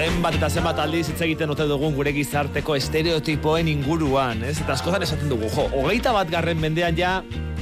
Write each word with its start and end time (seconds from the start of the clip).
zenbat 0.00 0.36
eta 0.38 0.48
zenbat 0.48 0.78
aldiz 0.80 1.10
hitz 1.10 1.20
egiten 1.26 1.50
ote 1.52 1.66
dugun 1.68 1.92
gure 1.92 2.12
gizarteko 2.16 2.72
estereotipoen 2.78 3.68
inguruan, 3.68 4.40
ez? 4.48 4.54
Eta 4.62 4.72
askotan 4.72 5.04
esaten 5.04 5.28
dugu, 5.28 5.50
jo, 5.52 5.66
hogeita 5.76 6.14
bat 6.16 6.30
garren 6.32 6.56
mendean 6.62 6.96
ja, 6.96 7.18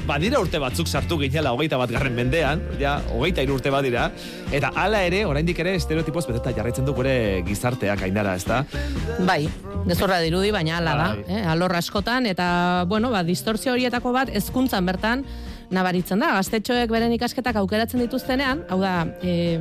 badira 0.06 0.38
urte 0.38 0.60
batzuk 0.62 0.86
sartu 0.86 1.18
ginela 1.18 1.50
hogeita 1.56 1.80
bat 1.80 1.90
garren 1.90 2.14
mendean, 2.14 2.62
ja, 2.78 2.94
hogeita 3.16 3.42
iru 3.42 3.56
urte 3.58 3.72
badira, 3.74 4.06
eta 4.54 4.70
hala 4.78 5.02
ere, 5.08 5.24
oraindik 5.26 5.58
ere 5.64 5.74
estereotipoz 5.80 6.28
beteta 6.28 6.54
jarraitzen 6.60 6.86
du 6.86 6.94
gure 6.94 7.16
gizarteak 7.48 8.06
ainara, 8.06 8.36
ez 8.38 8.46
da? 8.46 8.62
Bai, 9.26 9.40
gezorra 9.90 10.20
dirudi, 10.22 10.54
baina 10.54 10.78
ala 10.78 10.94
da, 11.00 11.10
Bai. 11.18 11.40
eh? 11.40 11.44
alor 11.56 11.74
askotan, 11.80 12.30
eta, 12.30 12.48
bueno, 12.86 13.10
ba, 13.10 13.24
distorsio 13.26 13.74
horietako 13.74 14.14
bat, 14.14 14.30
ezkuntzan 14.30 14.86
bertan, 14.86 15.26
nabaritzen 15.74 16.20
da, 16.22 16.32
gaztetxoek 16.38 16.90
beren 16.92 17.12
ikasketak 17.16 17.58
aukeratzen 17.60 18.00
dituztenean, 18.00 18.62
hau 18.72 18.78
da, 18.80 18.92
e, 19.22 19.58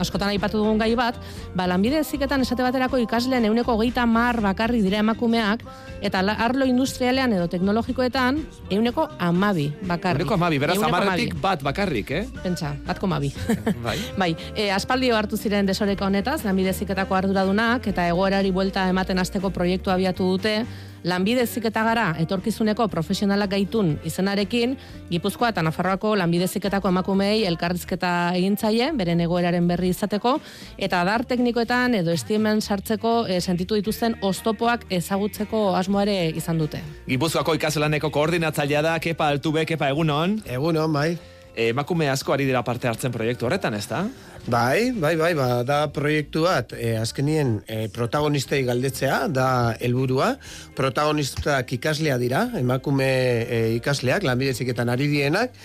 askotan 0.00 0.32
aipatu 0.32 0.60
dugun 0.60 0.80
gai 0.80 0.92
bat, 0.98 1.18
ba, 1.54 1.66
lanbide 1.70 2.00
eziketan 2.00 2.40
esate 2.44 2.64
baterako 2.64 3.00
ikasleen 3.02 3.44
euneko 3.50 3.76
hogeita 3.76 4.06
mar 4.08 4.40
bakarri 4.44 4.80
dira 4.84 5.00
emakumeak, 5.04 5.64
eta 6.00 6.22
arlo 6.32 6.64
industrialean 6.68 7.34
edo 7.36 7.48
teknologikoetan 7.52 8.40
euneko 8.70 9.08
amabi 9.18 9.68
bakarrik. 9.86 10.24
Eureko 10.24 10.38
amabi, 10.38 10.60
beraz, 10.62 10.76
Ehuneko 10.78 10.96
amarretik 10.96 11.34
hamabi. 11.34 11.42
bat 11.42 11.64
bakarrik, 11.66 12.10
eh? 12.10 12.24
Pentsa, 12.42 12.74
bat 12.86 12.98
koma 12.98 13.20
bi. 13.20 13.32
Bai. 13.86 13.98
Bai, 14.20 14.30
e, 14.54 14.70
aspaldi 14.72 15.10
hartu 15.12 15.36
ziren 15.36 15.68
desoreka 15.68 16.06
honetaz, 16.06 16.40
lanbide 16.44 16.72
heziketako 16.72 17.18
arduradunak, 17.20 17.86
eta 17.92 18.08
egoerari 18.08 18.50
buelta 18.50 18.88
ematen 18.88 19.18
hasteko 19.20 19.52
proiektu 19.52 19.92
abiatu 19.92 20.32
dute, 20.36 20.62
lanbide 21.04 21.44
heziketa 21.44 21.82
gara 21.84 22.06
etorkizuneko 22.20 22.88
profesionalak 22.88 23.50
gaitun 23.54 23.94
izenarekin, 24.04 24.76
Gipuzkoa 25.10 25.50
eta 25.50 25.62
Nafarroako 25.62 26.14
lanbide 26.18 26.46
heziketako 26.46 26.88
emakumeei 26.92 27.44
elkarrizketa 27.48 28.12
egin 28.38 28.56
zaie, 28.56 28.90
beren 28.96 29.20
egoeraren 29.20 29.66
berri 29.68 29.90
izateko, 29.94 30.36
eta 30.78 31.00
adar 31.02 31.24
teknikoetan 31.24 31.96
edo 32.02 32.14
estimen 32.14 32.60
sartzeko 32.60 33.26
e, 33.26 33.40
sentitu 33.40 33.78
dituzten 33.78 34.16
oztopoak 34.22 34.86
ezagutzeko 34.90 35.74
asmoare 35.76 36.16
izan 36.36 36.60
dute. 36.60 36.82
Gipuzkoako 37.08 37.56
ikaslaneko 37.58 38.10
koordinatzailea 38.14 38.82
da, 38.82 38.96
kepa 39.02 39.32
altube, 39.34 39.66
kepa 39.66 39.90
egunon. 39.94 40.40
Egunon, 40.46 40.92
bai. 40.92 41.14
Emakume 41.54 42.08
asko 42.10 42.32
ari 42.32 42.46
dira 42.46 42.62
parte 42.62 42.88
hartzen 42.88 43.12
proiektu 43.12 43.46
horretan, 43.46 43.74
ez 43.74 43.86
da? 43.90 44.04
Bai, 44.46 44.92
bai, 44.92 45.16
bai, 45.18 45.32
ba, 45.34 45.48
da 45.66 45.80
proiektu 45.92 46.44
bat, 46.46 46.72
e, 46.72 46.94
azkenien 46.96 47.58
e, 47.66 47.88
protagonistei 47.92 48.62
galdetzea, 48.64 49.26
da 49.28 49.48
helburua. 49.80 50.36
Protagonistak 50.78 51.74
ikaslea 51.76 52.16
dira, 52.22 52.46
emakume 52.60 53.10
e, 53.44 53.60
ikasleak, 53.80 54.24
lanbideziketan 54.24 54.88
ari 54.94 55.10
dienak, 55.10 55.58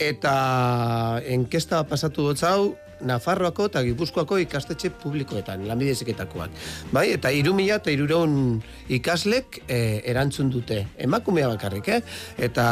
eta 0.00 0.36
enkesta 1.28 1.82
pasatu 1.88 2.30
dut 2.30 2.44
Nafarroako 3.06 3.66
eta 3.70 3.82
Gipuzkoako 3.86 4.38
ikastetxe 4.44 4.90
publikoetan, 5.02 5.66
lanbideziketakoak. 5.68 6.50
Bai, 6.92 7.06
eta 7.16 7.30
iru 7.32 7.54
mila 7.54 7.76
eta 7.80 7.90
irureun 7.92 8.60
ikaslek 8.92 9.60
e, 9.68 10.02
erantzun 10.10 10.50
dute. 10.50 10.82
Emakumea 10.98 11.48
bakarrik, 11.52 11.88
eh? 11.88 12.00
Eta, 12.38 12.66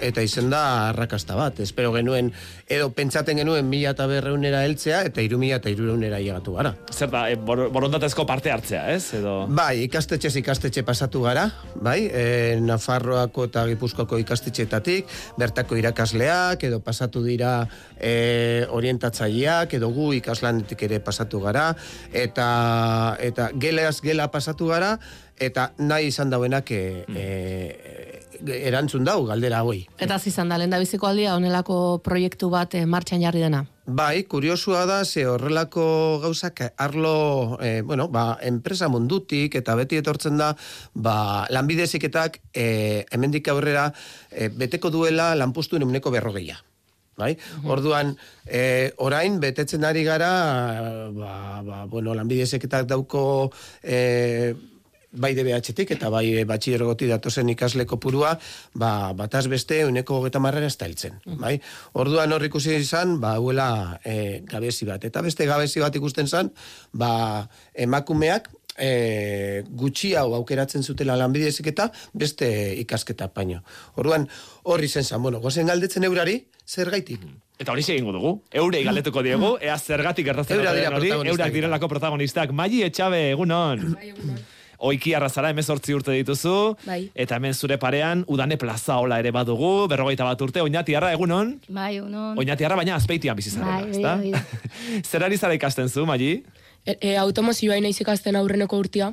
eta 0.00 0.22
izen 0.24 0.50
da 0.50 0.62
arrakasta 0.90 1.36
bat. 1.38 1.60
Espero 1.60 1.92
genuen, 1.94 2.32
edo 2.68 2.90
pentsaten 2.96 3.38
genuen 3.42 3.68
mila 3.68 3.92
eta 3.96 4.06
berreunera 4.10 4.62
heltzea, 4.66 5.02
eta 5.10 5.24
iru 5.24 5.38
mila 5.42 5.58
eta 5.60 5.70
irureunera 5.72 6.20
llegatu 6.22 6.56
gara. 6.56 6.74
Zer 6.92 7.10
da, 7.12 7.26
e, 7.30 7.36
bor- 7.36 7.68
borondatezko 7.72 8.26
parte 8.26 8.50
hartzea, 8.52 8.86
ez? 8.94 9.14
Edo... 9.20 9.46
Bai, 9.48 9.82
ikastetxez 9.86 10.34
ikastetxe 10.42 10.82
pasatu 10.86 11.22
gara, 11.26 11.48
bai, 11.74 12.06
e, 12.12 12.56
Nafarroako 12.62 13.46
eta 13.50 13.66
Gipuzkoako 13.70 14.18
ikastetxeetatik, 14.22 15.06
bertako 15.38 15.76
irakasleak, 15.80 16.64
edo 16.68 16.80
pasatu 16.84 17.22
dira 17.24 17.66
e, 17.98 18.66
orientatzaileak, 18.70 19.65
edo 19.74 19.90
gu 19.90 20.12
ikaslanetik 20.20 20.82
ere 20.88 21.00
pasatu 21.00 21.40
gara, 21.40 21.74
eta, 22.12 23.16
eta 23.20 23.50
geleaz 23.54 24.00
gela 24.04 24.30
pasatu 24.30 24.70
gara, 24.70 24.98
eta 25.36 25.72
nahi 25.78 26.08
izan 26.08 26.30
dauenak 26.30 26.70
e, 26.70 27.04
e, 27.12 27.24
erantzun 28.44 29.04
dau, 29.04 29.24
galdera 29.26 29.62
hoi. 29.64 29.86
Eta 29.98 30.18
zizan 30.18 30.48
da, 30.48 30.58
lehen 30.58 30.72
da 30.72 30.80
biziko 30.80 31.08
aldia 31.08 31.34
honelako 31.36 31.98
proiektu 32.04 32.50
bat 32.52 32.74
eh, 32.74 32.84
martxan 32.86 33.22
jarri 33.24 33.42
dena. 33.44 33.64
Bai, 33.86 34.24
kuriosua 34.26 34.84
da, 34.88 35.04
ze 35.04 35.26
horrelako 35.30 36.18
gauzak 36.22 36.62
arlo, 36.76 37.58
e, 37.62 37.82
bueno, 37.82 38.08
ba, 38.08 38.38
enpresa 38.42 38.88
mundutik 38.88 39.54
eta 39.54 39.76
beti 39.78 40.00
etortzen 40.02 40.40
da, 40.40 40.54
ba, 40.94 41.46
lanbideziketak 41.54 42.40
e, 42.52 43.04
hemendik 43.10 43.48
aurrera 43.48 43.92
e, 44.30 44.48
beteko 44.48 44.90
duela 44.90 45.34
lanpostu 45.36 45.78
euneko 45.78 46.10
berrogeia. 46.10 46.58
Bai? 47.16 47.32
Orduan, 47.64 48.12
e, 48.44 48.92
orain, 49.00 49.40
betetzen 49.40 49.84
ari 49.88 50.04
gara, 50.04 50.30
ba, 51.16 51.62
ba, 51.64 51.84
bueno, 51.88 52.14
lanbidezeketak 52.14 52.84
dauko 52.90 53.22
e, 53.82 54.52
bai 55.16 55.32
DBH-tik 55.36 55.94
eta 55.96 56.10
bai 56.12 56.26
e, 56.36 56.44
batxilergoti 56.48 57.08
datozen 57.08 57.48
ikasle 57.54 57.86
kopurua, 57.88 58.34
ba, 58.76 58.90
bataz 59.16 59.46
beste 59.48 59.80
uneko 59.88 60.20
hogeta 60.20 60.42
marrera 60.44 60.68
ez 60.68 60.76
da 60.76 60.88
heltzen. 60.88 61.16
Bai? 61.40 61.56
Orduan 61.96 62.36
hor 62.36 62.44
ikusi 62.44 62.76
izan, 62.76 63.16
ba, 63.22 63.36
huela 63.40 63.70
e, 64.04 64.42
gabezi 64.46 64.88
bat. 64.88 65.08
Eta 65.08 65.24
beste 65.24 65.48
gabezi 65.48 65.80
bat 65.80 65.96
ikusten 65.96 66.28
zan, 66.28 66.52
ba, 66.92 67.10
emakumeak 67.72 68.52
e, 68.78 69.62
gutxi 69.68 70.14
hau 70.14 70.34
aukeratzen 70.34 70.82
zutela 70.82 71.16
lanbide 71.16 71.48
heziketa 71.48 71.90
beste 72.12 72.48
ikasketa 72.82 73.28
paino. 73.28 73.62
Orduan, 73.96 74.28
horri 74.64 74.88
zen 74.88 75.04
zan, 75.04 75.22
bueno, 75.22 75.40
gozen 75.40 75.66
galdetzen 75.66 76.04
eurari, 76.04 76.40
zer 76.66 76.90
gaitik? 76.90 77.24
Eta 77.58 77.72
hori 77.72 77.80
egingo 77.80 78.12
dugu. 78.12 78.34
Eurei 78.52 78.82
galdetuko 78.84 79.22
diegu, 79.24 79.54
ea 79.64 79.78
zergatik 79.78 80.26
gertatzen 80.26 80.58
Eurak 80.58 80.76
dira 80.76 80.90
hori, 80.92 81.08
eurak 81.30 81.54
direlako 81.54 81.88
protagonistak. 81.88 82.52
Maili 82.52 82.82
etxabe, 82.84 83.30
egunon. 83.30 83.96
Oiki 84.84 85.14
arrazara, 85.16 85.48
emezortzi 85.54 85.94
urte 85.96 86.12
dituzu, 86.12 86.76
Bai. 86.84 87.06
eta 87.14 87.38
hemen 87.38 87.54
zure 87.54 87.78
parean, 87.80 88.26
udane 88.28 88.58
plaza 88.60 88.98
hola 89.00 89.16
ere 89.22 89.30
badugu, 89.32 89.86
berrogeita 89.88 90.26
bat 90.28 90.42
urte, 90.44 90.60
oinatiarra, 90.60 91.14
egunon? 91.16 91.54
Bai, 91.68 91.94
unon. 92.02 92.36
Oinatiarra, 92.36 92.76
baina 92.76 92.94
azpeitian 93.00 93.38
bizi 93.38 93.54
zarela, 93.54 93.80
Bai, 93.80 93.96
ezta? 93.96 94.18
hori 94.20 95.02
Zer 95.10 95.24
ari 95.24 95.38
zara 95.40 95.56
ikasten 95.56 95.88
zu, 95.88 96.04
Maili? 96.04 96.42
E, 96.86 96.96
e, 97.00 97.16
automozioa 97.18 97.80
naiz 97.82 97.98
ikasten 98.00 98.36
aurreneko 98.38 98.78
urtia, 98.78 99.12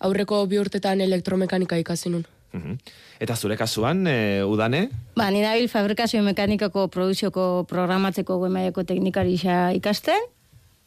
aurreko 0.00 0.40
bi 0.48 0.58
urtetan 0.58 1.00
elektromekanika 1.04 1.76
ikasi 1.76 2.12
nun. 2.12 2.24
Mhm. 2.52 2.78
Eta 3.20 3.36
zure 3.36 3.56
kasuan, 3.56 4.06
e, 4.08 4.42
udane? 4.42 4.88
Ba, 5.16 5.30
ni 5.30 5.42
nabil 5.44 5.68
fabrikazio 5.68 6.22
mekanikako 6.24 6.88
produzioko 6.88 7.66
programatzeko 7.68 8.38
goemaiako 8.40 8.84
teknikari 8.88 9.36
isa 9.36 9.70
ikasten, 9.76 10.24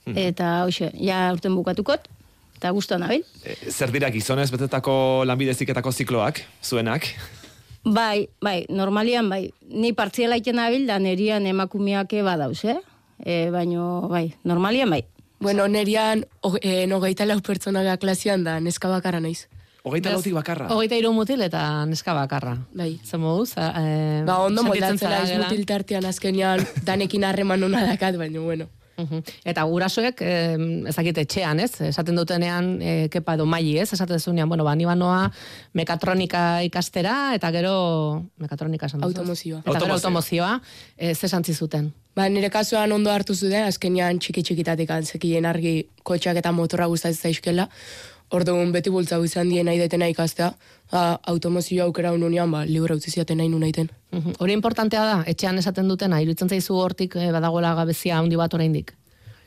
eta 0.06 0.64
hoxe, 0.66 0.90
ja 1.00 1.30
urten 1.32 1.56
bukatukot, 1.56 2.10
eta 2.58 2.74
guztua 2.76 2.98
nabil. 3.00 3.24
E, 3.46 3.56
zer 3.72 3.94
dira 3.94 4.10
gizonez 4.12 4.50
betetako 4.52 5.24
lanbideziketako 5.30 5.92
zikloak, 5.92 6.42
zuenak? 6.64 7.08
Bai, 7.84 8.28
bai, 8.42 8.66
normalian, 8.70 9.30
bai, 9.30 9.52
ni 9.70 9.94
partziela 9.94 10.36
iten 10.40 10.58
nabil, 10.60 10.88
da 10.88 11.00
nerian 11.00 11.46
emakumeak 11.46 12.18
badauz, 12.24 12.64
eh? 12.66 12.80
E, 13.24 13.52
baino, 13.52 14.10
bai, 14.12 14.34
normalian, 14.44 14.90
bai. 14.90 15.04
Bueno, 15.44 15.68
nerian 15.68 16.26
o, 16.42 16.56
e, 16.62 16.88
nogeita 16.88 17.28
lau 17.28 17.42
pertsona 17.44 17.84
da 17.84 17.98
klasean 18.00 18.46
da, 18.48 18.60
neska 18.64 18.88
bakarra 18.88 19.20
naiz. 19.20 19.50
Hogeita 19.84 20.14
lautik 20.14 20.32
bakarra. 20.38 20.70
Hogeita 20.72 20.96
hiru 20.96 21.12
mutil 21.12 21.44
eta 21.44 21.84
neska 21.86 22.14
bakarra. 22.16 22.56
Bai. 22.72 22.94
Zer 23.04 23.20
moduz? 23.20 23.52
Eh, 23.60 24.24
Ba, 24.24 24.38
ondo 24.40 24.64
moldatzen 24.64 25.10
naiz 25.12 25.34
mutil 25.42 25.66
tartean 25.68 26.08
azkenean 26.08 26.64
danekin 26.88 27.28
harreman 27.28 27.68
ona 27.68 27.84
dakat, 27.92 28.16
baina 28.18 28.40
bueno. 28.40 28.70
Mhm. 28.98 29.24
Eta 29.46 29.64
gurasoek, 29.64 30.22
eh, 30.22 30.58
ezakit 30.88 31.18
etxean, 31.18 31.60
ez? 31.60 31.82
Esaten 31.82 32.16
dutenean, 32.16 32.82
eh, 32.82 33.08
kepa 33.10 33.34
edo 33.34 33.46
maili, 33.46 33.80
ez? 33.80 33.92
Esaten 33.94 34.20
zunean, 34.20 34.48
bueno, 34.50 34.64
ba, 34.64 34.76
ni 34.76 34.86
banoa 34.86 35.32
mekatronika 35.74 36.62
ikastera, 36.64 37.34
eta 37.36 37.52
gero, 37.52 38.24
mekatronika 38.38 38.86
esan? 38.86 39.04
Automozioa. 39.04 39.60
Eta 39.66 39.80
gero 39.80 39.94
Automozioa. 39.94 40.62
eh, 40.98 41.16
ze 41.16 41.28
santzi 41.28 41.54
zuten? 41.54 41.94
Ba, 42.16 42.28
nire 42.30 42.50
kasuan 42.50 42.92
ondo 42.92 43.10
hartu 43.10 43.34
zuten, 43.34 43.64
azkenean 43.66 44.20
txiki 44.20 44.44
txikitatik 44.44 44.90
antzekien 44.90 45.46
argi 45.46 45.88
kotxak 46.04 46.38
eta 46.38 46.52
motorra 46.52 46.86
gustatzen 46.86 47.22
zaizkela. 47.32 47.70
Orduan 48.34 48.72
beti 48.74 48.90
bultzau 48.90 49.20
izan 49.26 49.50
dien 49.52 49.68
nahi 49.70 49.78
detena 49.78 50.08
ikastea, 50.10 50.50
ba, 50.92 51.04
automozioa 51.30 51.86
aukera 51.86 52.14
ununean, 52.16 52.50
ba, 52.52 52.64
libra 52.66 52.96
utzi 52.98 53.12
ziaten 53.12 53.38
nahi 53.38 53.50
nunaiten. 53.50 53.92
Mhm. 54.12 54.40
Hori 54.40 54.54
importantea 54.54 55.06
da, 55.06 55.24
etxean 55.28 55.58
esaten 55.62 55.88
dutena, 55.88 56.22
iruditzen 56.22 56.50
zaizu 56.50 56.74
hortik 56.74 57.16
eh, 57.16 57.32
badagoela 57.32 57.76
gabezia 57.76 58.18
handi 58.18 58.36
bat 58.36 58.54
oraindik. 58.54 58.94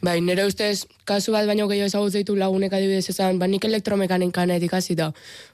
Bai, 0.06 0.20
nire 0.20 0.44
ustez, 0.46 0.86
kasu 1.04 1.32
bat 1.32 1.46
baino 1.46 1.66
gehiago 1.66 1.88
ezagutzen 1.90 2.22
ditu 2.22 2.36
lagunek 2.36 2.72
adibidez 2.72 3.08
esan, 3.10 3.38
ba 3.38 3.46
nik 3.46 3.64
elektromekanika 3.64 4.44
ikasi 4.44 4.94
da. 4.94 5.12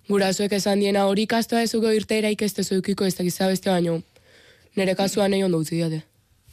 Gurasoek 0.09 0.53
esan 0.53 0.81
diena 0.81 1.07
hori 1.07 1.23
ikastea 1.23 1.63
ez 1.63 1.75
ugo 1.75 1.91
irteera 1.91 2.29
ikestezu 2.29 2.83
ikiko 2.83 3.05
ez 3.05 3.15
dakiza 3.17 3.47
beste 3.47 3.71
baino. 3.71 4.03
Nire 4.77 4.95
kasuan 4.95 5.31
nahi 5.31 5.45
ondo 5.45 5.59
utzi 5.59 5.81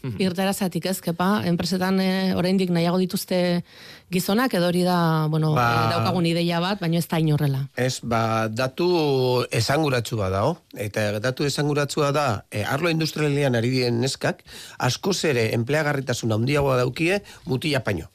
diate. 0.02 0.24
Irtera 0.24 0.54
zatik 0.54 0.86
ez, 0.86 1.00
kepa, 1.02 1.42
enpresetan 1.46 2.00
eh, 2.00 2.36
oraindik 2.36 2.70
nahiago 2.72 2.98
dituzte 3.02 3.64
gizonak, 4.10 4.54
edo 4.54 4.68
hori 4.68 4.84
da, 4.84 5.28
bueno, 5.30 5.54
Ba- 5.56 5.66
eh, 5.70 5.90
daukagun 5.96 6.26
ideia 6.26 6.60
bat, 6.60 6.80
baino 6.80 6.98
ez 6.98 7.08
da 7.08 7.20
inorrela. 7.20 7.66
Ez, 7.76 8.00
ba, 8.04 8.48
datu 8.48 9.46
esanguratsua 9.52 10.30
da, 10.30 10.46
oh? 10.46 10.58
eta 10.78 11.20
datu 11.20 11.46
esanguratsua 11.46 12.12
da, 12.12 12.46
e, 12.52 12.64
arlo 12.64 12.90
industrialian 12.90 13.56
ari 13.56 13.70
diren 13.70 14.00
neskak, 14.02 14.44
askoz 14.78 15.24
ere 15.26 15.50
empleagarritasun 15.54 16.32
handiagoa 16.32 16.78
daukie 16.78 17.22
mutila 17.46 17.84
paino. 17.84 18.10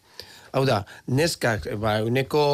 Hau 0.55 0.63
da, 0.63 0.85
neskak, 1.11 1.65
ba, 1.83 1.97
uneko 2.07 2.45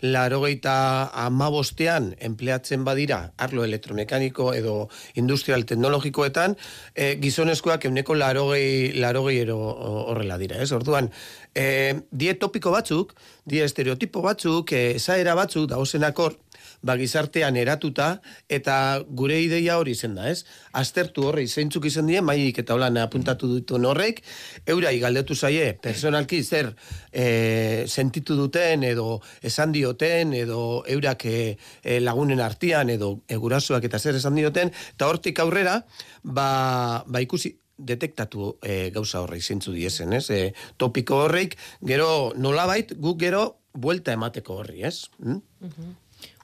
larogeita 0.00 1.10
amabostean 1.26 2.14
empleatzen 2.24 2.86
badira 2.86 3.18
arlo 3.36 3.66
elektromekaniko 3.66 4.46
edo 4.56 4.76
industrial 5.20 5.66
teknologikoetan, 5.68 6.56
e, 6.96 7.10
gizonezkoak 7.20 7.84
uneko 7.90 8.16
larogei, 8.16 8.94
larogei 8.96 9.36
ero 9.42 9.58
horrela 9.60 10.40
dira, 10.40 10.56
ez? 10.64 10.70
Orduan, 10.72 11.10
e, 11.52 11.66
die 12.10 12.32
topiko 12.40 12.72
batzuk, 12.72 13.12
die 13.44 13.60
estereotipo 13.66 14.24
batzuk, 14.24 14.72
e, 14.72 14.94
esaera 14.96 15.36
batzuk, 15.36 15.68
dauzenakor, 15.74 16.38
ba, 16.84 16.96
gizartean 17.00 17.56
eratuta, 17.56 18.20
eta 18.52 18.76
gure 19.08 19.40
ideia 19.42 19.78
hori 19.80 19.94
zen 19.96 20.14
da, 20.18 20.28
ez? 20.30 20.44
Aztertu 20.76 21.24
horrei 21.30 21.46
zeintzuk 21.48 21.88
izan 21.88 22.10
dien, 22.10 22.24
maik 22.24 22.60
eta 22.60 22.76
holan 22.76 23.00
apuntatu 23.00 23.48
ditu 23.54 23.80
horrek, 23.80 24.20
eura 24.68 24.92
galdetu 25.00 25.34
zaie, 25.34 25.72
personalki 25.82 26.42
zer 26.44 26.70
e, 27.10 27.84
sentitu 27.88 28.36
duten, 28.36 28.84
edo 28.84 29.20
esan 29.42 29.72
dioten, 29.72 30.36
edo 30.36 30.84
eurak 30.86 31.26
e, 31.26 31.56
lagunen 32.00 32.40
artian, 32.44 32.90
edo 32.90 33.20
egurasoak 33.28 33.84
eta 33.88 33.98
zer 33.98 34.20
esan 34.20 34.36
dioten, 34.36 34.72
eta 34.94 35.08
hortik 35.08 35.40
aurrera, 35.40 35.80
ba, 36.22 37.04
ba 37.06 37.24
ikusi, 37.24 37.56
detektatu 37.74 38.54
e, 38.62 38.90
gauza 38.94 39.24
horrei 39.24 39.40
zeintzu 39.42 39.72
diezen, 39.74 40.12
ez? 40.14 40.28
E, 40.30 40.54
topiko 40.78 41.24
horreik, 41.24 41.56
gero 41.82 42.32
nolabait, 42.38 42.94
guk 43.00 43.18
gero 43.24 43.44
buelta 43.74 44.14
emateko 44.14 44.60
horri, 44.60 44.84
ez? 44.86 45.10
Mm? 45.18 45.40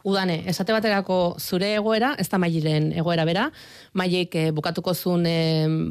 Udane, 0.03 0.39
esate 0.49 0.73
baterako 0.73 1.37
zure 1.39 1.75
egoera, 1.77 2.15
ez 2.19 2.29
da 2.33 2.39
mailen 2.41 2.89
egoera 2.97 3.27
bera, 3.29 3.51
maiek 3.93 4.35
e, 4.35 4.45
bukatuko 4.57 4.95
zuen 4.95 5.27
e, 5.29 5.35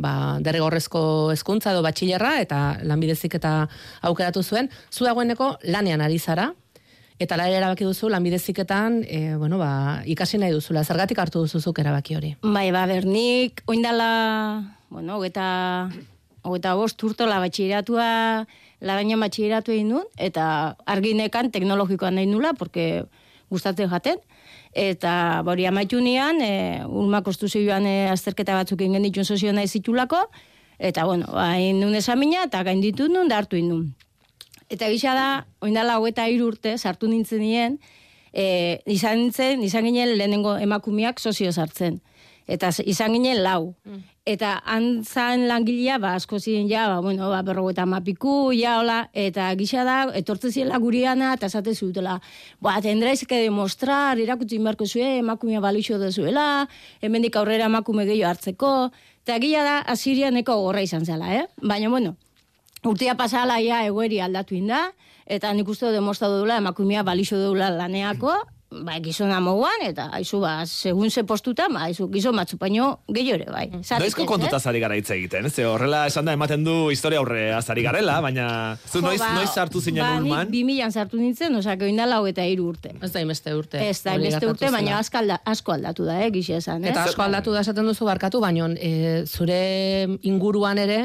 ba, 0.02 0.14
derregorrezko 0.42 1.02
hezkuntza 1.36 1.76
edo 1.76 1.84
batxilerra 1.86 2.40
eta 2.42 2.62
lanbidezik 2.90 3.38
eta 3.38 3.54
aukeratu 4.10 4.42
zuen, 4.42 4.72
zu 4.90 5.06
dagoeneko 5.06 5.52
lanean 5.70 6.02
ari 6.02 6.18
zara, 6.18 6.50
eta 7.20 7.38
la 7.38 7.50
erabaki 7.52 7.86
duzu 7.86 8.10
lanbideziketan, 8.10 9.04
e, 9.06 9.36
bueno, 9.38 9.60
ba, 9.62 10.02
ikasi 10.10 10.40
nahi 10.42 10.56
duzula, 10.56 10.84
zergatik 10.84 11.20
hartu 11.20 11.44
duzuzuk 11.46 11.84
erabaki 11.84 12.18
hori? 12.18 12.34
Bai, 12.42 12.72
ba, 12.72 12.88
bernik, 12.90 13.62
oindala, 13.70 14.10
bueno, 14.90 15.22
eta, 15.28 15.92
eta 16.56 16.74
bost 16.80 17.04
urto 17.04 17.28
la 17.30 17.38
batxileratua, 17.44 18.10
la 18.80 18.96
baina 18.96 19.30
egin 19.30 19.90
nun, 19.90 20.06
eta 20.18 20.78
arginekan 20.88 21.52
teknologikoan 21.52 22.16
nahi 22.16 22.26
nula, 22.26 22.54
porque 22.54 23.04
gustatzen 23.50 23.90
jaten. 23.90 24.22
Eta 24.74 25.42
bori 25.46 25.66
amaitu 25.66 26.02
nian, 26.02 26.42
e, 26.42 26.82
ulma 26.86 27.24
kostuzioan 27.26 27.88
e, 27.90 27.96
azterketa 28.10 28.58
batzuk 28.60 28.82
ingen 28.86 29.08
ditun 29.08 29.26
sozio 29.26 29.54
nahi 29.54 29.68
zitulako, 29.68 30.22
eta 30.78 31.06
bueno, 31.06 31.26
hain 31.34 31.80
nun 31.82 31.96
esamina, 31.96 32.46
eta 32.46 32.62
gain 32.64 32.82
ditut 32.82 33.12
nun, 33.12 33.28
da 33.28 33.42
hartu 33.42 33.58
inun. 33.58 33.90
Eta 34.70 34.90
gisa 34.94 35.16
da, 35.18 35.30
oindala 35.66 35.98
hogeta 35.98 36.28
urte, 36.46 36.78
sartu 36.78 37.10
nintzen 37.10 37.42
nien, 37.42 37.80
e, 38.34 38.80
izan 38.86 39.18
nintzen, 39.18 39.64
izan 39.66 39.90
ginen 39.90 40.14
lehenengo 40.18 40.58
emakumiak 40.62 41.20
sozio 41.20 41.52
sartzen. 41.52 42.00
Eta 42.50 42.72
izan 42.86 43.14
ginen 43.14 43.44
lau. 43.46 43.76
Mm 43.86 44.02
eta 44.30 44.60
antzan 44.70 45.48
langilea, 45.50 45.98
ba, 46.02 46.14
asko 46.20 46.38
ziren 46.40 46.68
ja, 46.70 46.86
ba, 46.92 47.00
bueno, 47.02 47.30
ba, 47.32 47.42
berro 47.42 47.66
mapiku, 47.86 48.52
ja, 48.54 48.78
hola, 48.80 49.10
eta 49.14 49.50
gisa 49.56 49.84
da, 49.84 50.12
etortze 50.14 50.52
ziela 50.52 50.78
guriana, 50.78 51.34
eta 51.34 51.48
esate 51.48 51.74
zutela, 51.74 52.20
ba, 52.60 52.80
tendraiz 52.82 53.26
que 53.26 53.42
demostrar, 53.42 54.20
irakutzi 54.20 54.56
inbarko 54.58 54.86
zuen, 54.86 55.26
emakumea 55.26 55.60
balixo 55.60 55.98
da 55.98 56.12
zuela, 56.12 56.70
hemendik 57.02 57.36
aurrera 57.36 57.66
emakume 57.66 58.06
gehiago 58.06 58.30
hartzeko, 58.30 58.92
eta 59.24 59.40
gila 59.40 59.64
da, 59.64 59.80
asirianeko 59.82 60.62
gorra 60.62 60.82
izan 60.82 61.06
zela, 61.06 61.34
eh? 61.34 61.48
Baina, 61.62 61.90
bueno, 61.90 62.16
urtea 62.84 63.16
pasala 63.18 63.60
ja 63.66 63.82
egoeri 63.88 64.22
aldatu 64.22 64.56
inda, 64.56 64.92
eta 65.26 65.52
nik 65.54 65.68
uste 65.68 65.90
demostratu 65.92 66.44
dula 66.44 66.62
emakumea 66.62 67.02
balixo 67.04 67.38
dula 67.38 67.72
laneako, 67.74 68.38
ba, 68.70 69.00
gizona 69.02 69.40
moguan, 69.42 69.82
eta 69.82 70.08
haizu, 70.14 70.40
ba, 70.44 70.62
segun 70.70 71.10
ze 71.10 71.24
postuta, 71.28 71.66
ba, 71.74 71.88
haizu, 71.88 72.06
gizon 72.14 72.38
batzu 72.38 72.60
paino 72.62 72.90
gehiore, 73.10 73.48
bai. 73.50 73.66
Mm. 73.72 73.82
Noizko 74.04 74.26
kontuta 74.30 74.60
zari 74.60 74.82
gara 74.84 74.98
hitz 74.98 75.10
egiten, 75.16 75.48
ez? 75.50 75.56
Horrela 75.66 76.06
esan 76.10 76.30
da, 76.30 76.36
ematen 76.38 76.64
du 76.64 76.76
historia 76.94 77.20
aurre 77.22 77.50
azari 77.58 77.84
garela, 77.86 78.20
baina 78.22 78.50
zu 78.86 79.02
noiz, 79.02 79.20
ba, 79.22 79.32
noiz 79.40 79.50
sartu 79.50 79.82
zinen 79.82 80.04
ba, 80.04 80.12
ulman? 80.22 80.46
Ba, 80.46 80.52
bi 80.54 80.64
milan 80.68 80.94
sartu 80.94 81.18
nintzen, 81.18 81.56
osak, 81.60 81.82
oin 81.88 81.98
lau 82.00 82.22
eta 82.30 82.46
iru 82.46 82.70
urte. 82.74 82.94
Ez 83.02 83.12
da 83.16 83.24
imeste 83.26 83.56
urte. 83.58 83.82
Ez 83.82 84.04
da 84.06 84.14
imeste 84.20 84.46
urte, 84.48 84.70
baina 84.72 85.00
asko, 85.00 85.24
alda, 85.24 85.40
asko 85.50 85.74
aldatu 85.74 86.06
da, 86.06 86.20
eh, 86.24 86.30
gizia 86.36 86.62
esan, 86.62 86.86
eh? 86.86 86.94
Eta 86.94 87.08
asko 87.10 87.26
aldatu 87.26 87.56
da 87.56 87.66
esaten 87.66 87.90
duzu 87.90 88.06
barkatu, 88.06 88.40
baina 88.44 88.70
e, 88.78 89.26
zure 89.26 89.64
inguruan 90.22 90.78
ere, 90.78 91.02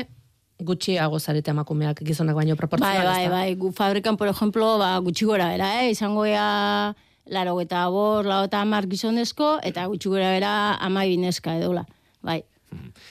gutxiago 0.64 1.18
zarete 1.18 1.50
emakumeak 1.50 2.04
gizonak 2.06 2.36
baino 2.36 2.54
proportzional. 2.60 3.08
Bai, 3.08 3.24
bai, 3.26 3.32
bai, 3.32 3.56
gu 3.58 3.72
fabrikan, 3.74 4.20
por 4.20 4.28
ejemplo, 4.28 4.76
ba, 4.78 4.94
gutxi 5.02 5.26
gora 5.26 5.50
era, 5.56 5.72
eh? 5.82 5.90
izango 5.96 6.28
ya 6.28 6.94
laro 7.26 7.58
eta 7.60 7.86
bor, 7.88 8.26
lau 8.26 8.44
eta 8.48 8.60
amar 8.64 8.88
gizonezko, 8.90 9.58
eta 9.64 9.86
gutxugura 9.90 10.32
bera 10.36 10.54
amai 10.80 11.08
bineska 11.14 11.56
edola. 11.60 11.86
Bai. 12.24 12.42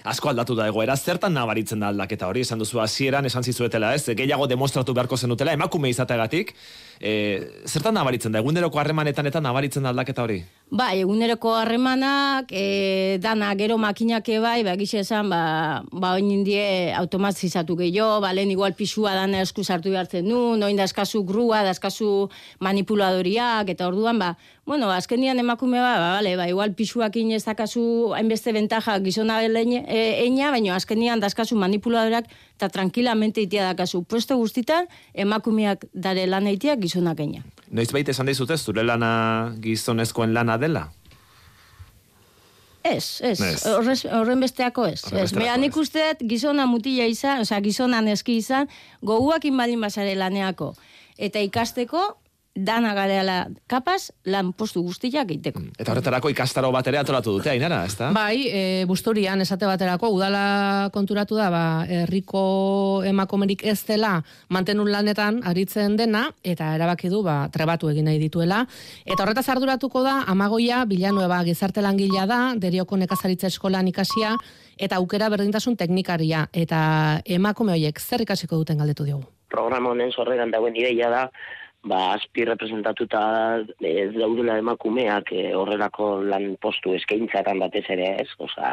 Asko 0.04 0.30
aldatu 0.30 0.56
da 0.58 0.68
egoera, 0.68 0.96
zertan 0.98 1.34
nabaritzen 1.38 1.80
da 1.80 1.90
aldaketa 1.94 2.28
hori, 2.28 2.42
esan 2.44 2.60
duzu 2.60 2.82
hasieran 2.84 3.26
esan 3.30 3.46
zizuetela 3.48 3.94
ez, 3.96 4.04
gehiago 4.20 4.48
demostratu 4.52 4.94
beharko 4.94 5.18
zenutela, 5.18 5.54
emakume 5.56 5.92
izategatik, 5.94 6.52
e, 7.00 7.64
zertan 7.66 7.96
nabaritzen 7.98 8.34
da, 8.34 8.42
eguneroko 8.44 8.80
harremanetan 8.80 9.30
eta 9.30 9.42
nabaritzen 9.42 9.84
da 9.84 9.94
aldaketa 9.94 10.24
hori? 10.24 10.42
Ba, 10.74 10.90
eguneroko 10.98 11.54
harremanak, 11.56 12.50
e, 12.50 13.18
dana 13.22 13.52
gero 13.56 13.78
makinak 13.78 14.28
bai, 14.42 14.64
ba, 14.64 14.76
gixe 14.76 15.00
esan, 15.04 15.30
ba, 15.30 15.84
ba 15.92 16.14
oin 16.18 16.32
indie 16.32 16.94
automatizatu 16.98 17.76
gehiago, 17.78 18.22
ba, 18.22 18.34
lehen 18.34 18.52
igual 18.52 18.74
pisua 18.74 19.14
dana 19.14 19.42
esku 19.42 19.64
sartu 19.64 19.92
behartzen 19.94 20.28
du, 20.28 20.56
noin 20.58 20.76
da 20.76 20.84
eskazu 20.90 21.24
grua, 21.24 21.64
da 21.64 21.72
eskazu 21.76 22.30
manipuladoriak, 22.60 23.70
eta 23.70 23.88
orduan, 23.88 24.20
ba, 24.20 24.36
bueno, 24.66 24.90
azkenian 24.92 25.40
emakume 25.40 25.80
ba, 25.80 25.98
ba, 26.00 26.12
vale, 26.16 26.38
ba, 26.38 26.48
igual 26.48 26.74
pisuak 26.74 27.18
ez 27.18 27.44
dakazu 27.44 28.14
hainbeste 28.16 28.54
ventaja 28.54 28.98
gizona 29.00 29.42
e, 29.44 30.24
eina, 30.24 30.52
baina 30.52 30.76
azkenian 30.76 31.20
dazkazu 31.20 31.56
manipuladorak 31.56 32.26
eta 32.56 32.70
tranquilamente 32.70 33.42
itia 33.42 33.66
dakazu. 33.66 34.04
Puesto 34.04 34.38
guztitan, 34.38 34.88
emakumeak 35.14 35.86
dare 35.94 36.26
lan 36.28 36.48
eitia 36.48 36.78
gizonak 36.84 37.22
eina. 37.24 37.44
Noiz 37.72 37.90
baita 37.96 38.14
esan 38.14 38.30
dizute, 38.30 38.58
zure 38.58 38.84
lana 38.84 39.14
gizonezkoen 39.64 40.36
lana 40.36 40.60
dela? 40.62 40.90
Ez, 42.84 43.22
ez, 43.24 43.40
horren 44.12 44.42
besteako 44.44 44.90
ez. 44.92 45.02
ez. 45.16 45.30
Bea 45.32 45.56
nik 45.58 45.76
usteet 45.80 46.20
gizona 46.28 46.66
mutila 46.68 47.06
izan, 47.08 47.46
oza, 47.46 47.62
gizona 47.64 48.02
neski 48.04 48.36
izan, 48.42 48.68
goguak 49.02 49.46
inbalin 49.48 49.80
basare 49.82 50.18
laneako. 50.20 50.74
Eta 51.16 51.40
ikasteko, 51.40 52.02
dana 52.56 52.94
gareala 52.94 53.48
kapaz, 53.66 54.12
lan 54.30 54.52
postu 54.54 54.84
guztiak 54.86 55.26
egiteko. 55.26 55.60
Mm. 55.60 55.74
Eta 55.82 55.92
horretarako 55.94 56.30
ikastaro 56.30 56.70
bat 56.72 56.88
ere 56.88 57.00
atolatu 57.02 57.34
dute, 57.34 57.50
ainara, 57.50 57.82
ez 57.90 57.96
da? 57.98 58.12
Bai, 58.14 58.46
e, 58.46 58.62
busturian 58.86 59.42
esate 59.42 59.66
baterako, 59.66 60.12
udala 60.14 60.90
konturatu 60.94 61.38
da, 61.40 61.50
ba, 61.50 61.64
herriko 61.90 63.02
emakomerik 63.10 63.66
ez 63.66 63.80
dela 63.88 64.20
mantenun 64.54 64.92
lanetan 64.94 65.42
aritzen 65.50 65.98
dena, 65.98 66.28
eta 66.44 66.76
erabaki 66.78 67.10
du, 67.10 67.24
ba, 67.26 67.48
trebatu 67.54 67.90
egin 67.90 68.06
nahi 68.06 68.22
dituela. 68.22 68.62
Eta 69.04 69.26
horretaz 69.26 69.48
arduratuko 69.50 70.06
da, 70.06 70.20
amagoia, 70.30 70.84
bilanu 70.86 71.26
eba, 71.26 71.42
gizarte 71.48 71.82
langilea 71.82 72.28
da, 72.30 72.42
derioko 72.54 73.02
nekazaritza 73.02 73.50
eskolan 73.50 73.90
ikasia, 73.90 74.38
eta 74.78 75.02
aukera 75.02 75.32
berdintasun 75.34 75.76
teknikaria, 75.80 76.46
eta 76.54 77.24
emakume 77.26 77.74
horiek 77.74 77.98
zer 78.00 78.22
ikasiko 78.22 78.62
duten 78.62 78.78
galdetu 78.78 79.10
diogu. 79.10 79.26
Programa 79.50 79.92
honen 79.94 80.14
zorregan 80.14 80.50
dagoen 80.54 80.78
ideia 80.78 81.10
da, 81.14 81.28
ba, 81.84 82.14
azpi 82.16 82.46
representatuta 82.48 83.22
ez 83.84 84.12
daudela 84.16 84.58
emakumeak 84.62 85.34
e, 85.36 85.52
horrelako 85.58 86.16
lan 86.30 86.56
postu 86.64 86.96
eskaintzatan 86.98 87.60
batez 87.60 87.84
ere 87.96 88.10
ez, 88.24 88.30
oza, 88.40 88.72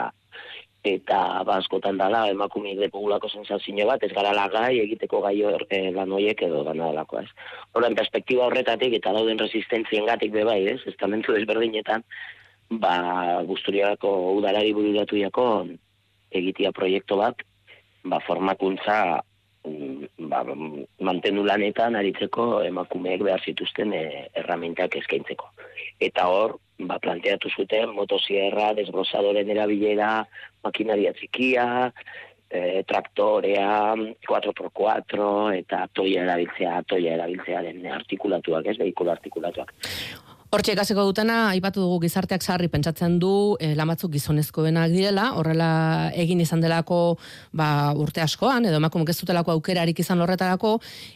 eta 0.86 1.18
ba, 1.46 1.58
askotan 1.58 1.98
dala 2.00 2.22
emakumeak 2.30 2.78
depogulako 2.86 3.28
sensazio 3.28 3.86
bat, 3.88 4.02
ez 4.06 4.12
gara 4.14 4.32
lagai 4.36 4.78
egiteko 4.84 5.22
gai 5.26 5.36
e, 5.42 5.82
lan 5.96 6.12
hoiek 6.16 6.42
edo 6.46 6.62
dana 6.64 6.92
dalako 6.92 7.20
ez. 7.24 7.28
Horren 7.74 7.98
perspektiba 7.98 8.46
horretatik 8.46 8.94
eta 9.00 9.12
dauden 9.16 9.42
resistentzien 9.42 10.06
gatik 10.06 10.32
bebai 10.32 10.62
ez, 10.74 10.80
ez 10.86 10.96
tamentu 11.00 11.34
desberdinetan, 11.34 12.06
ba, 12.78 12.94
guzturiako 13.46 14.14
udalari 14.36 14.72
burudatu 14.76 15.18
jako 15.18 15.46
egitia 16.30 16.70
proiektu 16.72 17.18
bat, 17.18 17.42
ba, 18.06 18.22
formakuntza 18.26 19.20
ba, 19.64 20.40
mantendu 21.00 21.44
lanetan 21.44 21.96
aritzeko 21.98 22.62
emakumeek 22.68 23.24
behar 23.26 23.42
zituzten 23.44 23.92
e, 23.92 24.02
erramintak 24.42 24.96
eskaintzeko. 25.02 25.50
Eta 26.00 26.26
hor, 26.32 26.56
ba, 26.88 26.98
planteatu 27.02 27.52
zuten 27.56 27.94
motosierra, 27.96 28.72
desbrozadoren 28.78 29.50
erabilera, 29.52 30.12
makinaria 30.64 31.12
txikia, 31.16 31.66
e, 32.48 32.82
traktorea, 32.88 33.94
4x4, 34.26 35.30
eta 35.60 35.84
toia 35.94 36.24
erabiltzea, 36.26 36.80
toia 36.88 37.14
erabiltzea 37.18 37.62
den 37.68 37.86
artikulatuak, 38.00 38.72
ez, 38.72 38.78
behikulo 38.80 39.14
artikulatuak. 39.16 39.74
Hortxe 40.50 40.72
ikasiko 40.74 41.04
dutena, 41.06 41.34
aipatu 41.52 41.84
dugu 41.84 42.00
gizarteak 42.02 42.42
sarri 42.42 42.66
pentsatzen 42.66 43.20
du 43.22 43.54
e, 43.62 43.68
lamatzuk 43.78 44.10
gizonezkoenak 44.16 44.90
direla, 44.90 45.28
horrela 45.38 45.68
egin 46.18 46.42
izan 46.42 46.64
delako 46.64 46.96
ba, 47.54 47.68
urte 47.94 48.24
askoan, 48.24 48.66
edo 48.66 48.80
emakumek 48.80 49.12
ez 49.12 49.16
dutelako 49.20 49.54
aukerarik 49.54 50.02
izan 50.02 50.18
horretarako, 50.26 50.72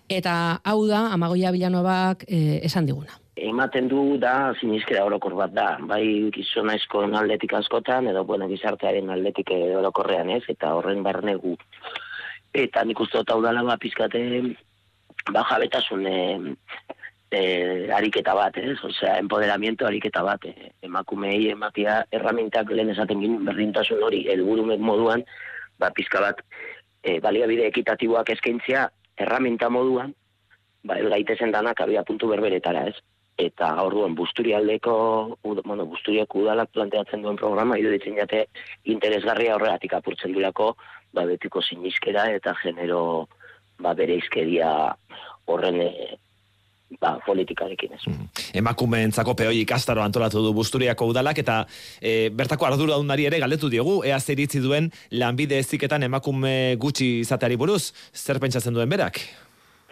eta 0.06 0.36
hau 0.62 0.76
da, 0.86 1.08
amagoia 1.16 1.50
bilanobak 1.50 2.22
e, 2.28 2.60
esan 2.70 2.86
diguna. 2.86 3.18
ematen 3.34 3.88
du 3.90 4.06
da 4.22 4.54
sinizkera 4.60 5.02
orokor 5.04 5.34
bat 5.34 5.50
da, 5.50 5.68
bai 5.82 6.30
gizonezkoen 6.38 7.18
aldetik 7.18 7.58
askotan, 7.58 8.06
edo 8.06 8.22
bueno, 8.24 8.46
gizartearen 8.46 9.10
aldetik 9.10 9.50
eh, 9.50 9.74
orokorrean 9.74 10.30
ez, 10.30 10.44
eta 10.46 10.76
horren 10.78 11.02
barnegu. 11.02 11.56
Eta 12.54 12.86
nik 12.86 13.02
uste 13.02 13.18
dut 13.18 13.34
hau 13.34 13.42
dala 13.42 13.66
ba, 13.66 13.80
pizkate, 13.82 14.22
ba, 15.32 15.42
jabetasun 15.50 16.06
e, 16.06 16.20
e, 17.34 17.90
ariketa 17.92 18.34
bat, 18.36 18.56
ez? 18.58 18.76
Osea, 18.84 19.18
empoderamiento 19.18 19.86
ariketa 19.86 20.22
bat, 20.26 20.44
e, 20.46 20.70
emakumei 20.86 21.50
ematia 21.50 22.02
erramintak 22.14 22.70
lehen 22.70 22.92
esaten 22.94 23.22
ginen 23.22 23.44
berdintasun 23.48 24.02
hori, 24.06 24.24
helburu 24.30 24.66
moduan, 24.78 25.24
ba, 25.82 25.90
pizka 25.96 26.22
bat, 26.22 26.44
e, 27.02 27.18
baliabide 27.24 27.66
ekitatiboak 27.72 28.30
eskaintzea, 28.36 28.86
erraminta 29.26 29.70
moduan, 29.70 30.14
ba, 30.84 30.98
el 31.00 31.10
gaitezen 31.10 31.52
danak 31.54 31.82
abia 31.82 32.06
puntu 32.06 32.30
berberetara, 32.30 32.86
ez? 32.92 32.96
Eta 33.40 33.72
orduan, 33.82 34.14
busturialdeko, 34.14 34.96
bueno, 35.42 35.88
busturiak 35.90 36.34
udalak 36.38 36.70
planteatzen 36.70 37.24
duen 37.24 37.38
programa, 37.40 37.78
iruditzen 37.80 38.14
jate 38.20 38.44
interesgarria 38.94 39.56
horregatik 39.56 39.96
apurtzen 39.98 40.36
duelako, 40.36 40.76
ba, 41.14 41.26
betiko 41.26 41.62
sinizkera 41.62 42.28
eta 42.36 42.54
genero, 42.62 43.00
ba, 43.82 43.96
bere 43.98 44.20
izkeria 44.22 44.70
horren, 45.50 45.82
ba, 47.00 47.18
politikarekin, 47.26 47.94
ez? 47.96 48.02
Emakumeentzako 48.54 49.34
peoi 49.38 49.60
ikastaro 49.62 50.02
antolatu 50.04 50.42
du 50.44 50.52
Busturiako 50.56 51.08
udalak 51.12 51.40
eta 51.42 51.62
e, 52.00 52.30
bertako 52.30 52.68
arduradunari 52.68 53.26
ere 53.30 53.40
galdetu 53.42 53.70
diogu 53.72 54.02
ea 54.04 54.20
zer 54.20 54.38
iritzi 54.38 54.62
duen 54.64 54.90
lanbide 55.10 55.58
eziketan 55.58 56.02
emakume 56.02 56.76
gutxi 56.80 57.20
izateari 57.24 57.56
buruz. 57.56 57.92
Zer 58.12 58.40
pentsatzen 58.42 58.74
duen 58.74 58.88
berak? 58.88 59.20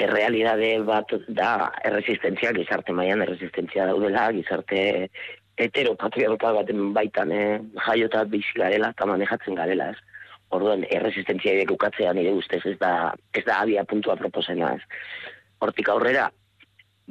errealidade 0.02 0.70
bat 0.86 1.12
da 1.28 1.70
erresistentzia, 1.86 2.52
gizarte 2.56 2.94
mailan 2.96 3.22
erresistentzia 3.26 3.86
daudela, 3.90 4.30
gizarte 4.34 5.08
heteropatriarkal 5.60 6.56
baten 6.60 6.92
baitan 6.96 7.32
eh, 7.36 7.60
jaiota 7.86 8.24
bizi 8.24 8.56
garela 8.56 8.90
eta 8.94 9.06
manejatzen 9.06 9.58
garela, 9.58 9.90
ez? 9.92 9.98
Orduan, 10.52 10.84
erresistentzia 10.90 11.54
ukatzea 11.70 12.12
nire 12.16 12.32
ustez 12.36 12.60
ez 12.68 12.76
da, 12.80 13.12
ez 13.32 13.44
da 13.46 13.60
abia 13.62 13.84
puntua 13.88 14.16
proposena, 14.20 14.74
ez? 14.76 15.30
Hortik 15.62 15.88
aurrera, 15.88 16.30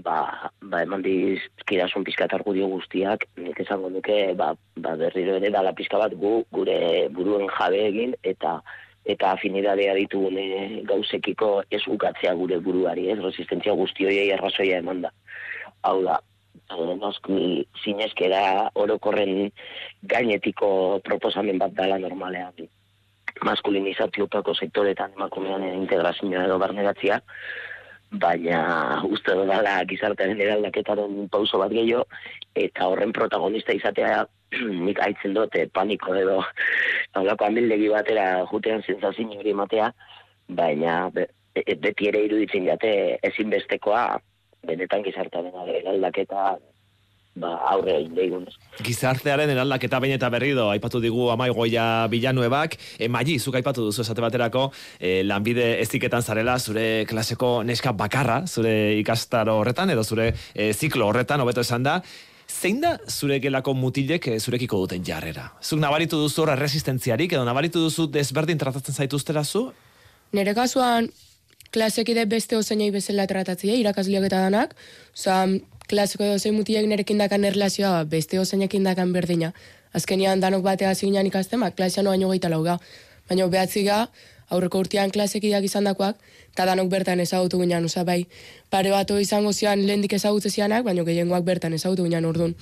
ba, 0.04 0.50
ba 0.62 0.82
eman 0.86 1.04
dizkidasun 1.06 2.06
pizkat 2.08 2.34
argudio 2.34 2.68
guztiak, 2.72 3.26
nik 3.38 3.60
esango 3.64 3.90
nuke, 3.90 4.34
ba, 4.40 4.52
ba 4.78 4.96
berriro 5.00 5.38
ere 5.40 5.52
dala 5.54 5.74
pizka 5.78 6.00
bat 6.02 6.16
gu, 6.24 6.34
gure 6.58 6.80
buruen 7.16 7.48
jabe 7.58 7.86
egin, 7.90 8.16
eta 8.24 8.60
eta 9.12 9.32
afinidadea 9.34 9.96
ditugun 9.98 10.36
gauzekiko 10.90 11.64
ez 11.74 11.82
ukatzea 11.90 12.36
gure 12.38 12.60
buruari, 12.62 13.08
ez? 13.10 13.18
Resistentzia 13.22 13.74
guzti 13.74 14.06
horiei 14.06 14.30
arrazoia 14.36 14.78
eman 14.84 15.02
da. 15.08 15.10
Hau 15.90 16.04
da, 16.06 16.20
eh, 16.70 16.94
noski 17.00 17.66
zinezkera 17.84 18.44
orokorren 18.76 19.50
gainetiko 20.04 21.02
proposamen 21.08 21.58
bat 21.58 21.74
dala 21.74 21.98
normalean 21.98 22.70
maskulinizatziopako 23.46 24.54
sektoretan 24.54 25.16
emakumean 25.18 25.64
integrazioa 25.72 26.46
edo 26.46 26.58
barneratzia, 26.62 27.20
baina 28.12 29.02
uste 29.08 29.34
dut 29.38 29.48
dala 29.48 29.78
gizartearen 29.88 30.40
eraldaketaren 30.44 31.28
pauso 31.32 31.60
bat 31.62 31.72
gehiago, 31.72 32.04
eta 32.56 32.88
horren 32.88 33.14
protagonista 33.16 33.74
izatea 33.74 34.26
nik 34.88 35.00
aitzen 35.00 35.34
dut 35.38 35.56
eh, 35.56 35.68
paniko 35.74 36.16
edo 36.16 36.42
haulako 37.16 37.48
amildegi 37.48 37.88
batera 37.94 38.46
jutean 38.52 38.84
zentzazin 38.84 39.32
hori 39.38 39.56
ematea, 39.56 39.92
baina 40.50 40.98
be, 41.14 41.28
e- 41.56 41.78
beti 41.80 42.12
ere 42.12 42.26
iruditzen 42.28 42.68
jate 42.68 42.92
ezinbestekoa 43.32 44.04
benetan 44.68 45.04
gizartearen 45.08 45.56
eraldaketa 45.80 46.58
ba, 47.36 47.52
aurre 47.72 47.96
egin 48.00 48.16
deigunez. 48.16 48.54
Gizartearen 48.84 49.52
eraldaketa 49.54 50.00
behin 50.04 50.18
eta 50.18 50.30
berrido, 50.34 50.68
aipatu 50.74 51.02
digu 51.04 51.30
amaigoia 51.34 52.08
bilanuebak, 52.12 52.76
e, 53.00 53.08
maili, 53.12 53.38
zuk 53.40 53.56
aipatu 53.60 53.86
duzu 53.88 54.04
esate 54.04 54.24
baterako, 54.24 54.68
e, 55.00 55.22
lanbide 55.24 55.74
eziketan 55.84 56.26
zarela, 56.26 56.58
zure 56.60 57.06
klaseko 57.10 57.62
neska 57.68 57.94
bakarra, 57.98 58.42
zure 58.48 58.98
ikastaro 59.00 59.60
horretan, 59.62 59.94
edo 59.96 60.04
zure 60.04 60.32
e, 60.54 60.74
ziklo 60.74 61.08
horretan, 61.08 61.42
hobeto 61.42 61.64
esan 61.64 61.88
da, 61.88 62.02
zein 62.52 62.82
da 62.84 62.98
zure 63.08 63.40
gelako 63.40 63.74
mutilek 63.80 64.28
zurekiko 64.40 64.84
duten 64.84 65.06
jarrera? 65.08 65.52
Zuk 65.64 65.80
nabaritu 65.80 66.20
duzu 66.20 66.44
horra 66.44 66.58
resistentziarik, 66.60 67.34
edo 67.34 67.46
nabaritu 67.48 67.88
duzu 67.88 68.10
desberdin 68.12 68.60
tratatzen 68.60 68.98
zaituztera 68.98 69.46
zu? 69.46 69.70
Nere 70.36 70.54
kasuan, 70.56 71.08
klasekide 71.72 72.26
beste 72.28 72.58
ozenei 72.60 72.92
bezala 72.92 73.26
tratatzea, 73.28 73.78
irakasleak 73.80 74.28
eta 74.28 74.44
danak, 74.50 74.76
oza, 75.16 75.46
klaseko 75.92 76.24
edo 76.24 76.54
mutiek 76.56 76.88
nerekin 76.88 77.20
dakan 77.20 77.44
erlazioa 77.44 78.04
beste 78.08 78.40
ozenekin 78.40 78.84
dakan 78.88 79.12
berdina. 79.14 79.52
Azkenian 79.94 80.40
danok 80.40 80.64
batea 80.64 80.94
ziginan 80.96 81.28
ikasten, 81.28 81.60
ba, 81.60 81.72
klasean 81.72 82.08
baino 82.08 82.30
gehieta 82.32 82.50
lauga. 82.50 82.78
Baina 83.28 83.48
behatzi 83.52 83.84
ga, 83.84 84.06
aurreko 84.50 84.80
urtean 84.84 85.12
klasekideak 85.12 85.68
izan 85.68 85.90
dakoak, 85.90 86.16
eta 86.54 86.68
danok 86.70 86.88
bertan 86.94 87.20
ezagutu 87.20 87.60
ginen, 87.60 87.90
oza, 87.92 88.06
bai, 88.08 88.24
pare 88.72 88.92
bato 88.96 89.20
izango 89.20 89.52
zian 89.52 89.84
lehendik 89.84 90.16
ezagutze 90.20 90.50
zianak, 90.50 90.86
baina 90.88 91.04
gehiengoak 91.04 91.44
bertan 91.44 91.76
ezagutu 91.76 92.08
ginen 92.08 92.26
orduan. 92.26 92.56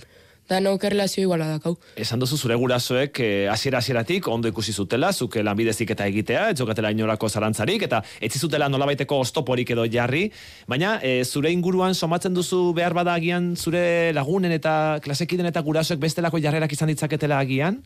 Danok 0.49 0.83
erlazio 0.89 1.21
iguala 1.27 1.47
dakau. 1.51 1.75
Esan 1.99 2.21
duzu 2.21 2.37
zure 2.37 2.55
gurasoek 2.57 3.19
eh, 3.21 3.47
hasiera 3.51 3.77
hasieratik 3.83 4.27
ondo 4.27 4.49
ikusi 4.49 4.73
zutela, 4.73 5.11
zuk 5.13 5.37
eh, 5.37 5.43
lanbidezik 5.45 5.93
eta 5.93 6.07
egitea, 6.09 6.47
ez 6.49 6.57
zokatela 6.57 6.89
inolako 6.95 7.29
zarantzarik, 7.29 7.85
eta 7.85 8.01
etzi 8.19 8.41
zutela 8.41 8.69
nolabaiteko 8.69 9.19
ostoporik 9.21 9.69
edo 9.75 9.85
jarri, 9.85 10.25
baina 10.67 10.97
eh, 11.05 11.21
zure 11.23 11.53
inguruan 11.53 11.93
somatzen 11.93 12.33
duzu 12.33 12.73
behar 12.73 12.97
bada 12.97 13.13
agian 13.13 13.53
zure 13.55 14.11
lagunen 14.17 14.55
eta 14.57 14.73
klasekiden 15.05 15.51
eta 15.51 15.61
gurasoek 15.61 16.01
bestelako 16.01 16.41
jarrerak 16.41 16.73
izan 16.73 16.89
ditzaketela 16.89 17.37
agian? 17.45 17.83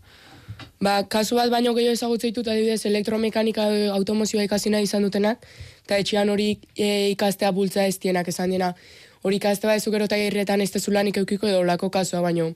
Ba, 0.84 1.02
kasu 1.08 1.38
bat 1.38 1.52
baino 1.52 1.72
gehiago 1.76 1.96
ezagutzen 1.96 2.32
ditut 2.32 2.48
adibidez 2.52 2.86
elektromekanika 2.90 3.70
e, 3.72 3.86
automozioa 3.96 4.44
ikasi 4.48 4.72
nahi 4.74 4.88
izan 4.88 5.06
dutenak, 5.06 5.46
eta 5.86 6.00
etxean 6.04 6.32
hori 6.34 6.50
e, 6.76 7.10
ikastea 7.14 7.52
bultza 7.56 7.86
ez 7.88 7.98
dienak 8.04 8.28
esan 8.32 8.52
diena. 8.52 8.74
Hori 9.24 9.40
ikastea 9.40 9.70
ba 9.70 9.76
ezuk 9.80 9.96
erota 9.96 10.18
irretan 10.20 10.62
ez 10.62 10.72
tezulanik 10.72 11.18
eukiko 11.18 11.48
edo 11.48 11.64
lako 11.64 11.90
kasua 11.90 12.22
baino. 12.22 12.52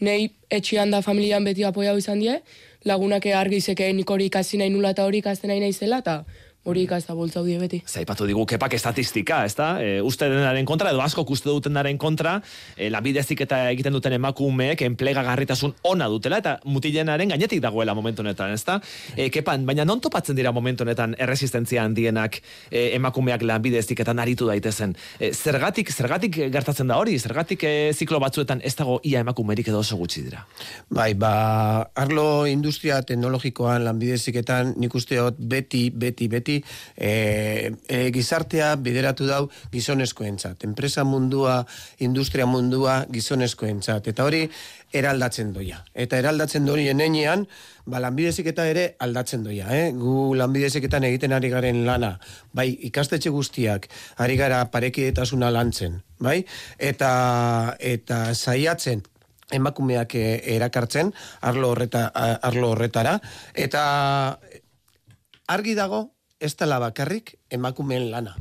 Nei 0.00 0.30
etxean 0.50 0.90
da 0.90 1.00
familian 1.02 1.44
beti 1.44 1.64
apoiau 1.64 1.96
izan 1.98 2.20
die, 2.20 2.38
lagunak 2.84 3.26
argi 3.26 3.60
zeke 3.60 3.92
nik 3.92 4.10
hori 4.10 4.26
ikasi 4.28 4.58
nahi 4.58 4.70
nula 4.70 4.90
eta 4.90 5.06
hori 5.08 5.22
ikasten 5.22 5.48
nahi 5.48 5.60
naizela, 5.60 6.02
eta 6.04 6.24
hori 6.64 6.84
ikastea 6.86 7.14
bultza 7.18 7.42
die 7.42 7.58
beti. 7.58 7.80
Zaipatu 7.86 8.26
digu 8.28 8.44
kepak 8.46 8.76
estatistika, 8.76 9.40
ez 9.48 9.54
da? 9.58 9.68
E, 9.82 9.96
uste 10.04 10.28
denaren 10.30 10.66
kontra, 10.68 10.92
edo 10.94 11.02
asko 11.02 11.24
uste 11.34 11.50
dutenaren 11.50 11.98
kontra, 11.98 12.36
e, 12.76 12.88
lanbidezik 12.90 13.42
eta 13.42 13.64
egiten 13.72 13.92
duten 13.96 14.14
emakumeek 14.14 14.84
enplegagarritasun 14.86 15.74
ona 15.90 16.06
dutela, 16.12 16.38
eta 16.38 16.58
mutilenaren 16.64 17.34
gainetik 17.34 17.62
dagoela 17.64 17.94
momentu 17.98 18.22
honetan, 18.22 18.52
ez 18.54 18.62
da? 18.68 18.78
E, 19.16 19.28
kepan, 19.34 19.66
baina 19.66 19.86
non 19.88 20.00
topatzen 20.00 20.38
dira 20.38 20.52
momentu 20.54 20.86
honetan 20.86 21.16
erresistentzia 21.18 21.82
handienak 21.82 22.38
e, 22.70 22.92
emakumeak 22.98 23.42
lanbidezik 23.42 24.04
eta 24.04 24.14
aritu 24.22 24.46
daitezen? 24.46 24.94
E, 25.18 25.32
zergatik, 25.32 25.90
zergatik 25.90 26.38
gertatzen 26.52 26.86
da 26.86 27.00
hori? 27.00 27.18
Zergatik 27.18 27.66
e, 27.66 27.74
ziklo 27.92 28.20
batzuetan 28.22 28.62
ez 28.62 28.74
dago 28.78 29.00
ia 29.02 29.24
emakumerik 29.26 29.72
edo 29.72 29.82
oso 29.82 29.98
gutxi 29.98 30.22
dira? 30.28 30.46
Bai, 30.90 31.10
ba, 31.18 31.32
arlo 31.98 32.46
industria 32.46 33.02
teknologikoan 33.02 33.82
lanbideziketan 33.88 34.76
nik 34.78 34.94
uste 34.94 35.18
dut 35.18 35.42
beti, 35.42 35.88
beti, 35.90 36.30
beti 36.52 36.64
e, 36.96 37.72
e, 37.88 38.10
gizartea 38.12 38.76
bideratu 38.76 39.26
dau 39.26 39.48
gizonezkoentzat. 39.72 40.64
Enpresa 40.64 41.04
mundua, 41.04 41.64
industria 42.00 42.46
mundua 42.46 43.06
gizonezkoentzat. 43.10 44.08
Eta 44.08 44.24
hori 44.24 44.48
eraldatzen 44.92 45.52
doia. 45.52 45.82
Eta 45.94 46.18
eraldatzen 46.18 46.66
dori 46.66 46.88
enean, 46.88 47.46
ba, 47.86 48.00
lanbideziketa 48.00 48.66
ere 48.68 48.96
aldatzen 49.00 49.44
doia. 49.44 49.68
Eh? 49.72 49.92
Gu 49.92 50.34
lanbideziketan 50.36 51.04
egiten 51.08 51.32
ari 51.32 51.48
garen 51.50 51.84
lana, 51.86 52.18
bai 52.52 52.70
ikastetxe 52.88 53.30
guztiak, 53.30 53.88
ari 54.18 54.36
gara 54.36 54.64
parekidetasuna 54.70 55.50
lantzen, 55.50 56.02
bai? 56.20 56.42
Eta, 56.78 57.76
eta 57.80 58.34
saiatzen, 58.34 59.02
emakumeak 59.52 60.14
eh, 60.16 60.40
erakartzen 60.54 61.12
arlo 61.44 61.72
horreta 61.74 62.06
arlo 62.14 62.70
horretara 62.72 63.18
eta 63.52 63.82
argi 65.52 65.74
dago 65.76 66.06
ez 66.42 66.56
dela 66.58 66.80
bakarrik 66.82 67.36
emakumeen 67.50 68.10
lana 68.10 68.36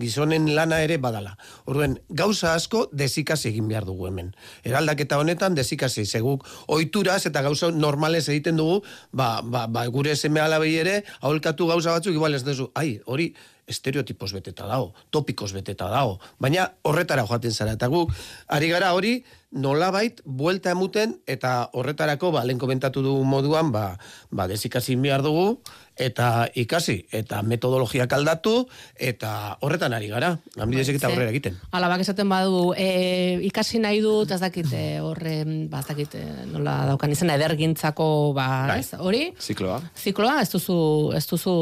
gizonen 0.00 0.48
lana 0.56 0.80
ere 0.82 0.96
badala. 0.98 1.36
Orduan, 1.68 1.98
gauza 2.08 2.54
asko 2.56 2.86
desikasi 2.96 3.50
egin 3.52 3.68
behar 3.68 3.84
dugu 3.84 4.08
hemen. 4.08 4.32
Eraldaketa 4.64 5.18
honetan 5.20 5.54
desikasi, 5.58 6.06
seguk 6.06 6.46
oituraz 6.72 7.20
eta 7.28 7.44
gauza 7.46 7.70
normales 7.70 8.26
egiten 8.32 8.56
dugu, 8.60 8.80
ba, 9.12 9.42
ba, 9.44 9.66
ba 9.68 9.86
gure 9.92 10.16
seme 10.16 10.40
alabei 10.40 10.74
ere, 10.80 11.02
aholkatu 11.20 11.68
gauza 11.70 11.92
batzuk, 11.96 12.16
igual 12.16 12.38
ez 12.38 12.44
duzu, 12.46 12.70
ai, 12.74 12.98
hori 13.04 13.34
estereotipos 13.70 14.32
beteta 14.36 14.66
dago, 14.66 14.92
topikos 15.10 15.52
beteta 15.56 15.88
dago, 15.92 16.18
baina 16.38 16.72
horretara 16.82 17.26
joaten 17.26 17.54
zara, 17.54 17.76
eta 17.78 17.90
guk, 17.92 18.12
ari 18.48 18.72
gara 18.74 18.92
hori, 18.96 19.20
nolabait 19.50 20.22
buelta 20.24 20.70
emuten 20.70 21.16
eta 21.26 21.68
horretarako 21.74 22.30
ba 22.30 22.44
lehen 22.46 22.58
komentatu 22.58 23.02
du 23.02 23.14
moduan 23.26 23.74
ba 23.74 23.98
ba 24.30 24.46
desikasi 24.46 24.94
behar 24.94 25.22
dugu 25.26 25.58
eta 25.98 26.46
ikasi 26.54 27.10
eta 27.10 27.42
metodologiak 27.42 28.12
aldatu 28.14 28.68
eta 28.94 29.58
horretan 29.60 29.92
ari 29.92 30.06
gara 30.08 30.38
lanbide 30.54 30.84
heziketa 30.86 31.08
Ze, 31.08 31.12
aurrera 31.12 31.34
egiten 31.34 31.58
Alabak 31.74 32.00
esaten 32.00 32.28
badu, 32.30 32.72
e, 32.78 33.42
ikasi 33.50 33.82
nahi 33.82 34.00
dut, 34.00 34.30
ez 34.30 34.40
dakit, 34.40 34.70
e, 34.72 35.00
horre, 35.04 35.44
ba, 35.68 35.82
ez 35.82 35.88
dakit, 35.90 36.14
e, 36.14 36.46
nola 36.50 36.86
daukan 36.88 37.12
izena, 37.12 37.34
edergintzako, 37.36 38.32
ba, 38.36 38.46
Bai. 38.70 38.78
ez, 38.80 38.94
hori? 38.98 39.22
Zikloa. 39.38 39.80
Zikloa, 39.96 40.40
ez 40.42 40.48
duzu, 40.50 40.78
ez 41.16 41.24
duzu 41.28 41.54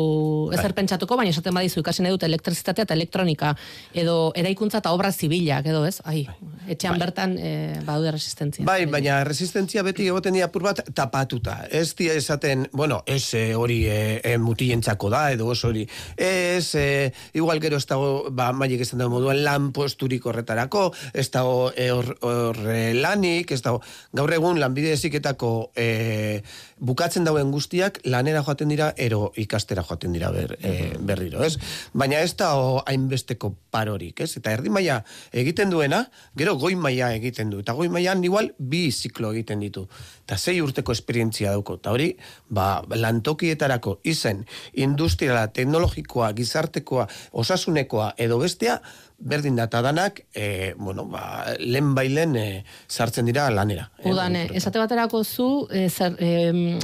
ezer 0.54 0.74
pentsatuko, 0.76 1.18
baina 1.18 1.34
esaten 1.34 1.56
badizu 1.56 1.82
ikasi 1.82 1.97
nahi 2.04 2.14
dut 2.14 2.26
elektrizitatea 2.26 2.86
eta 2.88 2.96
elektronika, 2.96 3.54
edo 3.94 4.32
eraikuntza 4.38 4.82
eta 4.82 4.92
obra 4.96 5.12
zibilak, 5.12 5.66
edo 5.66 5.84
ez? 5.88 5.98
Ai, 6.08 6.26
etxean 6.68 6.98
bertan 7.00 7.36
e, 7.38 7.52
badaude 7.86 8.12
resistentzia. 8.16 8.66
Bai, 8.68 8.86
baina 8.90 9.20
resistentzia 9.26 9.82
beti 9.86 10.08
egoten 10.08 10.36
dira 10.36 10.48
apur 10.48 10.66
bat 10.68 10.82
tapatuta. 10.94 11.60
Ez 11.70 11.94
dia 11.98 12.14
esaten, 12.18 12.66
bueno, 12.72 13.02
ez 13.06 13.34
eh, 13.34 13.54
hori 13.56 13.80
e, 13.88 13.98
e, 14.24 14.36
mutilentzako 14.42 15.10
da, 15.12 15.24
edo 15.34 15.50
ez 15.52 15.60
hori. 15.64 15.86
Ez, 16.16 16.74
e, 16.78 17.12
igual 17.38 17.60
gero 17.64 17.80
ez 17.80 17.86
dago, 17.88 18.28
ba, 18.30 18.50
maiek 18.52 18.84
ez 18.84 18.90
dago 18.94 19.10
moduan 19.16 19.42
lan 19.44 19.70
posturik 19.76 20.26
horretarako, 20.26 20.88
ez 21.12 21.28
dago 21.34 21.70
hor, 21.70 22.12
hor, 22.22 22.62
lanik, 22.98 23.52
ez 23.52 23.62
dago, 23.64 23.82
gaur 24.16 24.32
egun 24.34 24.60
lanbide 24.60 24.92
eziketako 24.96 25.52
e, 25.76 26.42
bukatzen 26.78 27.26
dauen 27.26 27.50
guztiak 27.52 28.00
lanera 28.06 28.42
joaten 28.46 28.70
dira, 28.70 28.92
ero 28.96 29.32
ikastera 29.36 29.84
joaten 29.86 30.14
dira 30.14 30.30
ber, 30.34 30.56
e, 30.62 30.94
berriro, 31.00 31.42
ez? 31.44 31.56
Baina 31.92 32.20
ez 32.20 32.34
da 32.36 32.50
hainbesteko 32.86 33.52
parorik, 33.72 34.20
ez? 34.20 34.30
Eta 34.40 34.52
erdi 34.52 34.72
maila 34.72 35.00
egiten 35.32 35.70
duena, 35.72 36.02
gero 36.36 36.56
goi 36.60 36.74
maila 36.76 37.10
egiten 37.16 37.50
du. 37.52 37.62
Eta 37.64 37.74
goi 37.78 37.88
mailan 37.92 38.24
igual 38.24 38.52
bi 38.58 38.88
ziklo 38.92 39.32
egiten 39.32 39.60
ditu. 39.64 39.86
Eta 40.26 40.38
sei 40.38 40.60
urteko 40.64 40.92
esperientzia 40.92 41.52
dauko. 41.56 41.78
Eta 41.80 41.92
hori, 41.94 42.10
ba, 42.48 42.82
lantokietarako 42.88 43.98
izen 44.04 44.44
industriala, 44.74 45.48
teknologikoa, 45.52 46.32
gizartekoa, 46.38 47.08
osasunekoa 47.32 48.12
edo 48.18 48.38
bestea, 48.42 48.80
berdin 49.18 49.56
data 49.56 49.82
danak, 49.82 50.22
e, 50.34 50.74
bueno, 50.78 51.04
ba, 51.10 51.54
lehen 51.58 51.94
bailen 51.94 52.36
e, 52.38 52.46
sartzen 52.86 53.26
dira 53.26 53.48
lanera. 53.50 53.88
E, 53.98 54.12
Udane, 54.12 54.46
esate 54.54 54.78
baterako 54.78 55.24
zu, 55.24 55.66
e, 55.74 55.88
zer, 55.90 56.14
e, 56.22 56.78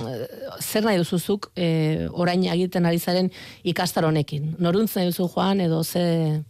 zer 0.61 0.85
nahi 0.85 0.99
duzuzuk 0.99 1.53
e, 1.55 2.09
orain 2.11 2.43
egiten 2.51 2.91
ari 2.91 2.99
zaren 2.99 3.31
ikastar 3.63 4.09
honekin? 4.11 4.57
Noruntz 4.59 4.97
nahi 4.97 5.13
duzu 5.13 5.31
joan 5.31 5.63
edo 5.65 5.83
ze... 5.85 6.43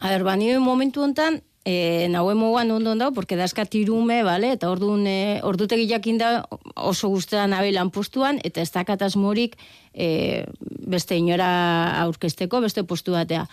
A 0.00 0.08
ber, 0.08 0.22
ba, 0.24 0.36
momentu 0.62 1.02
hontan, 1.02 1.42
e, 1.64 2.06
nauen 2.08 2.38
moguan 2.38 2.70
ondo 2.70 2.94
dago, 2.94 3.12
porque 3.14 3.36
dazkat 3.36 3.74
irume, 3.74 4.22
bale, 4.24 4.54
eta 4.56 4.70
orduan, 4.70 5.06
e, 5.06 5.40
ordutegi 5.42 5.88
jakin 5.90 6.18
da 6.18 6.30
oso 6.76 7.10
guztetan 7.12 7.50
nabe 7.50 7.72
lanpostuan, 7.72 8.40
eta 8.44 8.62
ez 8.62 8.70
dakat 8.72 9.02
asmorik 9.02 9.58
e, 9.92 10.46
beste 10.86 11.16
inora 11.16 12.00
aurkesteko, 12.06 12.60
beste 12.60 12.84
postu 12.84 13.12
batea. 13.12 13.46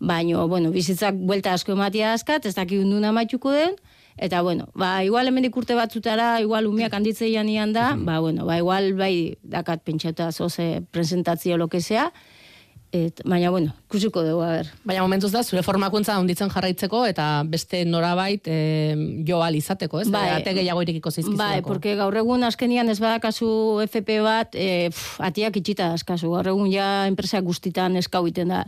Baina, 0.00 0.44
bueno, 0.48 0.70
bizitzak 0.72 1.14
buelta 1.14 1.52
asko 1.52 1.72
ematia 1.76 2.14
askat, 2.14 2.46
ez 2.46 2.54
dakik 2.56 2.80
unduna 2.80 3.12
maituko 3.12 3.52
den, 3.52 3.76
Eta, 4.20 4.42
bueno, 4.42 4.68
ba, 4.76 5.00
igual 5.02 5.30
hemendik 5.30 5.56
urte 5.56 5.72
batzutara, 5.74 6.42
igual 6.44 6.66
umiak 6.68 6.92
handitzeian 6.92 7.48
ian 7.48 7.72
da, 7.72 7.94
ba, 7.96 8.18
bueno, 8.20 8.44
ba, 8.44 8.58
igual, 8.60 8.92
bai, 8.92 9.38
dakat 9.40 9.80
pentsata 9.80 10.28
zoze 10.32 10.82
presentazio 10.92 11.56
lo 11.56 11.68
que 11.68 11.80
sea, 11.80 12.12
et, 12.92 13.22
baina, 13.24 13.48
bueno, 13.50 13.72
kusiko 13.88 14.22
dugu, 14.26 14.42
a 14.42 14.50
ber. 14.58 14.68
Baina 14.84 15.00
momentuz 15.06 15.30
da, 15.32 15.40
zure 15.42 15.62
formakuntza 15.62 16.16
handitzen 16.18 16.50
jarraitzeko 16.52 17.04
eta 17.06 17.28
beste 17.48 17.84
norabait 17.86 18.44
e, 18.44 19.22
jo 19.26 19.40
izateko, 19.40 20.00
ez? 20.00 20.10
Bai. 20.10 20.28
Ate 20.34 20.52
gehiago 20.52 20.82
irikiko 20.82 21.10
zaizkizulako. 21.10 21.38
Bai, 21.38 21.62
porque 21.62 21.94
gaur 21.96 22.16
egun 22.16 22.44
azkenian 22.44 22.88
ez 22.90 22.98
badakazu 23.00 23.80
FP 23.86 24.20
bat, 24.20 24.54
e, 24.54 24.90
pf, 24.90 25.20
atiak 25.20 25.56
itxita 25.56 25.88
dazkazu. 25.94 26.30
Gaur 26.34 26.48
egun 26.48 26.68
ja 26.70 27.06
enpresak 27.06 27.46
guztitan 27.46 27.96
eskau 27.96 28.26
iten 28.26 28.52
da. 28.52 28.66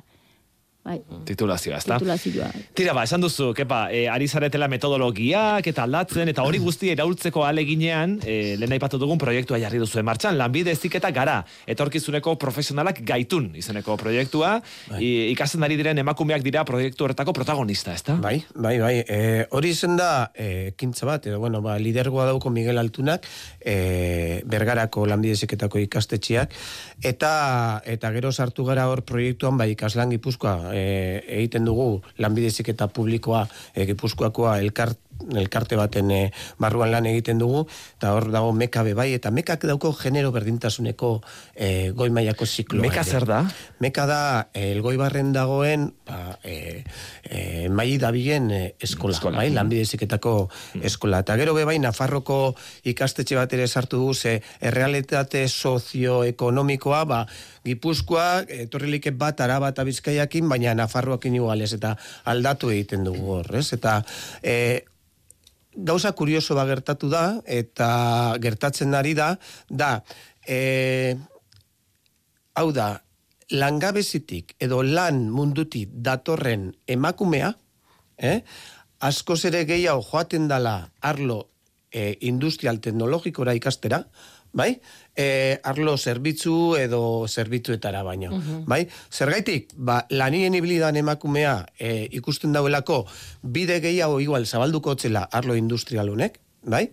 Bai, 0.82 0.96
Titulazioa, 1.22 1.76
ezta? 1.78 1.94
titulazioa. 1.94 2.48
Tira 2.74 2.90
ba, 2.90 3.04
esan 3.06 3.22
duzu, 3.22 3.52
kepa, 3.54 3.84
e, 3.94 4.08
ari 4.10 4.26
zaretela 4.26 4.66
metodologiak 4.66 5.66
eta 5.70 5.84
aldatzen, 5.86 6.26
eta 6.32 6.42
hori 6.42 6.58
guzti 6.58 6.88
eraultzeko 6.90 7.44
aleginean, 7.46 8.16
e, 8.26 8.56
lehen 8.58 8.74
aipatu 8.74 8.98
dugun 8.98 9.20
proiektua 9.20 9.60
jarri 9.62 9.78
duzu 9.78 10.02
martxan, 10.02 10.34
lanbide 10.40 10.74
eziketa 10.74 11.12
gara, 11.14 11.36
etorkizuneko 11.70 12.34
profesionalak 12.34 12.98
gaitun 13.06 13.52
izeneko 13.60 13.94
proiektua, 14.00 14.56
i, 14.98 15.30
ikasten 15.30 15.62
ari 15.62 15.76
diren 15.78 16.02
emakumeak 16.02 16.42
dira 16.42 16.64
proiektu 16.66 17.06
horretako 17.06 17.36
protagonista, 17.36 17.94
ezta? 17.94 18.18
Bai, 18.18 18.40
bai, 18.56 18.74
bai. 18.82 18.92
E, 19.06 19.46
hori 19.54 19.70
izen 19.76 19.94
da, 20.00 20.32
e, 20.34 20.72
kintza 20.74 21.06
bat, 21.06 21.30
edo, 21.30 21.38
bueno, 21.38 21.62
ba, 21.62 21.78
lidergoa 21.78 22.26
dauko 22.32 22.50
Miguel 22.50 22.82
Altunak, 22.82 23.30
e, 23.60 24.42
bergarako 24.50 25.06
lanbideziketako 25.14 25.78
ikastetxeak, 25.86 26.58
eta, 27.06 27.32
eta 27.86 28.10
gero 28.18 28.34
sartu 28.34 28.66
gara 28.66 28.90
hor 28.90 29.06
proiektuan, 29.06 29.54
bai, 29.62 29.70
ikaslan 29.76 30.10
gipuzkoa, 30.18 30.71
e, 30.72 31.22
egiten 31.38 31.64
dugu 31.68 32.02
lanbideziketa 32.18 32.88
publikoa, 32.88 33.46
e, 33.76 33.86
gipuzkoakoa 33.86 34.58
elkart, 34.58 34.98
elkarte 35.30 35.76
baten 35.76 36.10
e, 36.10 36.20
barruan 36.58 36.90
lan 36.92 37.06
egiten 37.06 37.38
dugu, 37.38 37.64
eta 37.98 38.12
hor 38.16 38.30
dago 38.32 38.52
meka 38.52 38.82
bai, 38.82 39.12
eta 39.14 39.30
mekak 39.30 39.64
dauko 39.68 39.92
genero 39.94 40.32
berdintasuneko 40.34 41.12
e, 41.54 41.90
goi 41.96 42.10
mailako 42.10 42.46
zikloa. 42.46 42.82
Meka 42.82 43.04
zer 43.04 43.26
da? 43.28 43.42
Meka 43.80 44.06
da, 44.06 44.48
eh, 44.54 44.72
elgoi 44.72 44.96
barren 44.96 45.32
dagoen, 45.32 45.92
ba, 46.06 46.38
e, 46.42 46.84
e, 47.24 47.68
mai 47.68 47.96
dabilen 47.98 48.50
e, 48.50 48.62
eskola, 48.80 49.16
Eskola. 49.16 49.42
bai, 49.42 49.50
lanbide 49.54 49.86
heziketako 49.86 50.34
eskola. 50.82 51.22
Eta 51.22 51.36
gero 51.40 51.54
be 51.54 51.64
bai, 51.68 51.78
Nafarroko 51.82 52.54
ikastetxe 52.88 53.38
bat 53.38 53.52
ere 53.52 53.66
sartu 53.68 54.02
du, 54.02 54.14
ze 54.14 54.40
errealitate 54.60 55.46
sozioekonomikoa, 55.48 57.04
ba, 57.04 57.26
Gipuzkoa, 57.62 58.42
etorrilik 58.64 59.06
bat 59.14 59.40
araba 59.40 59.70
eta 59.70 59.84
bizkaiakin, 59.86 60.48
baina 60.50 60.74
Nafarroakin 60.74 61.36
igualez, 61.38 61.72
eta 61.76 61.94
aldatu 62.24 62.72
egiten 62.74 63.04
dugu 63.06 63.38
hor, 63.38 63.54
ez? 63.54 63.68
Eta 63.76 64.00
e, 64.42 64.82
gauza 65.74 66.12
kurioso 66.12 66.54
ba 66.54 66.66
gertatu 66.68 67.08
da, 67.08 67.40
eta 67.46 68.36
gertatzen 68.40 68.94
ari 68.94 69.14
da, 69.14 69.36
da, 69.68 70.02
e, 70.46 71.14
hau 72.54 72.68
da, 72.72 73.00
langabezitik 73.52 74.56
edo 74.60 74.82
lan 74.82 75.28
mundutik 75.30 75.90
datorren 75.92 76.70
emakumea, 76.88 77.52
eh, 78.16 78.40
askoz 79.00 79.44
ere 79.50 79.64
gehiago 79.68 80.04
joaten 80.06 80.48
dala 80.48 80.76
arlo 81.00 81.51
e, 81.92 82.16
industrial 82.20 82.80
teknologikora 82.80 83.54
ikastera, 83.54 84.06
bai? 84.52 84.80
E, 85.16 85.58
arlo 85.64 85.96
zerbitzu 85.96 86.76
edo 86.80 87.26
zerbitzuetara 87.28 88.02
baino, 88.02 88.36
bai? 88.68 88.84
Zergaitik, 89.10 89.72
ba, 89.76 90.02
lanien 90.10 90.54
ibilidan 90.54 90.96
emakumea 91.00 91.66
e, 91.78 92.08
ikusten 92.12 92.52
dauelako 92.52 93.04
bide 93.42 93.80
gehiago 93.84 94.20
igual 94.20 94.46
zabalduko 94.46 94.96
txela 94.96 95.26
arlo 95.32 95.56
industrial 95.56 96.12
honek, 96.12 96.40
bai? 96.62 96.90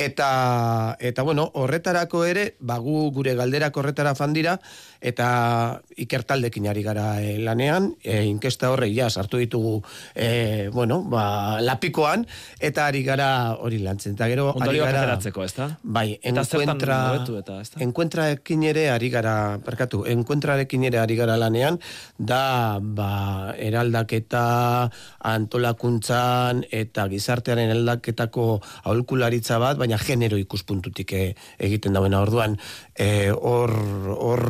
Eta, 0.00 0.96
eta 0.98 1.22
bueno, 1.22 1.50
horretarako 1.54 2.24
ere, 2.24 2.54
ba, 2.60 2.78
gu 2.78 3.10
gure 3.14 3.34
galderak 3.38 3.76
horretara 3.76 4.14
fan 4.14 4.32
dira, 4.32 4.58
eta 5.00 5.80
ikertaldekin 5.96 6.68
ari 6.68 6.82
gara 6.84 7.06
e, 7.24 7.38
lanean, 7.40 7.94
e, 8.04 8.22
inkesta 8.28 8.70
horre, 8.70 8.90
ja, 8.94 9.08
sartu 9.10 9.40
ditugu, 9.40 9.80
e, 10.14 10.68
bueno, 10.72 11.00
ba, 11.08 11.60
lapikoan, 11.64 12.26
eta 12.60 12.86
ari 12.86 13.02
gara 13.04 13.56
hori 13.56 13.80
lantzen. 13.80 14.14
Eta 14.18 14.28
gero, 14.28 14.50
ari 14.60 14.78
gara... 14.78 15.16
ezta? 15.20 15.68
Bai, 15.82 16.18
Eta 16.22 16.44
enkuentra, 16.44 16.98
eta, 17.40 17.60
ezta? 17.60 17.80
enkuentraekin 17.80 18.64
ere 18.70 18.88
ari 18.90 19.10
gara, 19.10 19.58
perkatu, 19.64 20.04
enkuentrarekin 20.04 20.84
ere 20.90 21.00
ari 21.00 21.16
gara 21.16 21.36
lanean, 21.40 21.80
da, 22.18 22.78
ba, 22.80 23.54
eraldaketa 23.56 24.90
antolakuntzan 25.32 26.64
eta 26.70 27.06
gizartearen 27.08 27.72
aldaketako 27.72 28.60
aholkularitza 28.84 29.58
bat, 29.62 29.78
baina 29.80 29.98
genero 30.00 30.38
ikuspuntutik 30.40 31.12
e, 31.16 31.24
egiten 31.58 31.96
dauena 31.96 32.20
orduan, 32.20 32.56
eh, 32.94 33.30
hor, 33.32 33.72
hor, 34.16 34.44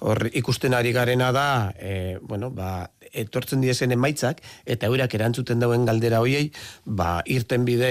hor 0.00 0.28
ikusten 0.32 0.74
ari 0.74 0.92
garena 0.92 1.32
da, 1.32 1.72
e, 1.78 2.18
bueno, 2.20 2.50
ba, 2.50 2.90
etortzen 3.12 3.60
diezen 3.64 3.92
emaitzak, 3.94 4.40
eta 4.66 4.88
eurak 4.90 5.14
erantzuten 5.14 5.60
dauen 5.62 5.84
galdera 5.86 6.20
hoiei, 6.24 6.50
ba, 6.84 7.20
irten 7.26 7.64
bide, 7.66 7.90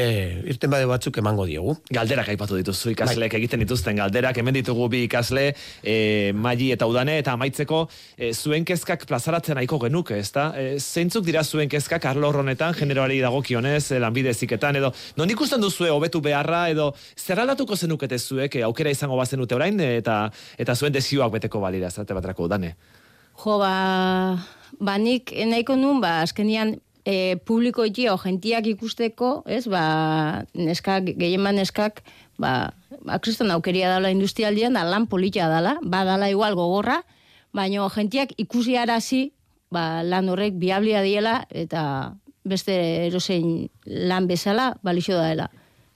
irten 0.49 0.71
bide 0.71 0.87
batzuk 0.89 1.17
emango 1.21 1.45
diogu. 1.49 1.75
Galderak 1.93 2.29
aipatu 2.33 2.57
dituzu 2.59 2.93
ikasleek 2.93 3.37
egiten 3.39 3.63
dituzten 3.63 3.99
galderak, 4.01 4.37
hemen 4.41 4.57
ditugu 4.57 4.87
bi 4.91 5.03
ikasle, 5.05 5.47
e, 5.83 5.95
maili 6.33 6.71
eta 6.75 6.87
udane, 6.89 7.17
eta 7.21 7.35
amaitzeko 7.35 7.85
e, 8.17 8.31
zuen 8.33 8.65
kezkak 8.67 9.05
plazaratzen 9.09 9.59
nahiko 9.59 9.79
genuke, 9.85 10.19
ezta? 10.19 10.49
E, 10.57 10.79
zeintzuk 10.79 11.25
dira 11.27 11.43
zuen 11.43 11.69
kezkak 11.71 12.05
arlo 12.09 12.29
horretan 12.29 12.75
generoari 12.77 13.21
dagokionez, 13.23 13.91
lanbide 14.01 14.33
eziketan, 14.35 14.79
edo 14.81 14.91
non 15.17 15.29
ikusten 15.29 15.61
duzue 15.61 15.91
hobetu 15.93 16.21
beharra, 16.21 16.65
edo 16.73 16.91
zer 17.17 17.41
aldatuko 17.43 17.75
zenukete 17.75 18.19
zuek, 18.19 18.59
e, 18.59 18.65
aukera 18.67 18.93
izango 18.93 19.17
bazenute 19.19 19.55
orain, 19.55 19.79
eta 19.79 20.25
eta 20.57 20.75
zuen 20.75 20.93
desioak 20.93 21.33
beteko 21.37 21.61
balira, 21.63 21.91
zate 21.91 22.13
batrako 22.17 22.49
udane. 22.49 22.75
Jo, 23.35 23.57
ba, 23.59 24.37
ba 24.79 24.97
nik 24.97 25.31
nahiko 25.31 25.75
nun, 25.75 26.01
ba, 26.01 26.21
azkenian 26.25 26.75
e, 27.05 27.37
publiko 27.37 27.85
iti, 27.85 28.09
o 28.09 28.17
gentiak 28.17 28.67
ikusteko, 28.67 29.43
ez, 29.45 29.65
ba, 29.71 30.45
neskak, 30.57 31.13
gehien 31.19 31.45
neskak, 31.55 32.01
ba, 32.41 32.73
ba, 33.05 33.19
kriston 33.19 33.53
aukeria 33.53 33.93
dala 33.93 34.11
industrialdian, 34.13 34.73
da 34.73 34.83
lan 34.83 35.07
politia 35.07 35.47
dala, 35.51 35.77
ba, 35.83 36.03
dala 36.07 36.29
igual 36.29 36.57
gogorra, 36.57 37.03
baina 37.53 37.87
gentiak 37.93 38.33
ikusi 38.37 38.77
arazi, 38.77 39.29
ba, 39.71 40.03
lan 40.03 40.29
horrek 40.29 40.57
biablia 40.59 41.03
diela, 41.05 41.45
eta 41.49 42.15
beste 42.45 42.73
erosein 43.07 43.69
lan 43.85 44.27
bezala, 44.27 44.75
balixo 44.83 45.13
da 45.17 45.29
dela. 45.29 45.49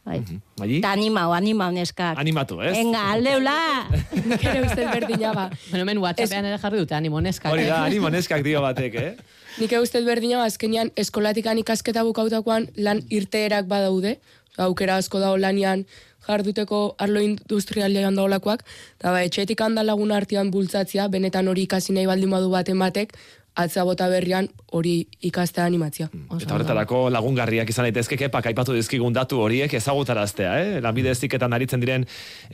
Bai. 0.08 0.24
Bai? 0.58 0.80
Ta 0.82 0.94
animau, 0.96 1.34
animau 1.36 1.70
neskak. 1.76 2.18
Animatu, 2.18 2.62
ez? 2.64 2.74
Venga, 2.74 3.04
aldeula! 3.14 3.58
Ere 4.46 4.62
uste 4.66 4.88
berdina 4.88 5.34
ba. 5.36 5.46
Bueno, 5.70 5.84
hemen 5.84 6.02
WhatsAppean 6.02 6.48
ere 6.50 6.58
jarri 6.62 6.82
dute 6.82 6.96
animoneska. 6.98 7.52
Hori 7.52 7.68
da, 7.68 7.84
animo 7.86 8.10
neskak 8.10 8.44
dio 8.46 8.64
batek, 8.66 8.96
eh? 8.96 9.12
Nik 9.60 9.76
uste 9.82 10.02
berdina 10.08 10.42
ba, 10.42 10.48
azkenean 10.50 10.94
eskolatikan 10.98 11.60
ikasketa 11.62 12.06
bukautakoan 12.08 12.70
lan 12.78 13.04
irteerak 13.10 13.68
badaude. 13.70 14.18
Aukera 14.60 14.98
asko 15.00 15.22
dago 15.22 15.38
lanian 15.40 15.86
jarduteko 16.28 16.80
arlo 16.98 17.22
industrialean 17.24 18.18
daolakoak. 18.18 18.64
Eta 19.00 19.14
ba, 19.14 19.24
etxetik 19.28 19.62
handa 19.64 19.84
lagun 19.86 20.12
artean 20.16 20.52
bultzatzea, 20.54 21.08
benetan 21.12 21.48
hori 21.48 21.68
ikasi 21.68 21.96
nahi 21.96 22.10
baldin 22.10 22.34
badu 22.34 22.50
baten 22.54 22.80
batek, 22.80 23.16
atza 23.60 23.84
bota 23.88 24.08
berrian 24.12 24.48
hori 24.76 24.94
ikastea 25.28 25.66
animatzia. 25.68 26.08
Eta 26.40 26.56
horretarako 26.56 27.02
lagungarriak 27.14 27.70
izan 27.74 27.88
daitezke 27.90 28.18
kepak 28.20 28.52
aipatu 28.52 28.76
dizkigun 28.78 29.16
datu 29.16 29.42
horiek 29.44 29.74
ezagutaraztea, 29.80 30.54
eh? 30.62 30.78
Lanbide 30.84 31.12
heziketan 31.14 31.56
aritzen 31.58 31.84
diren 31.84 32.06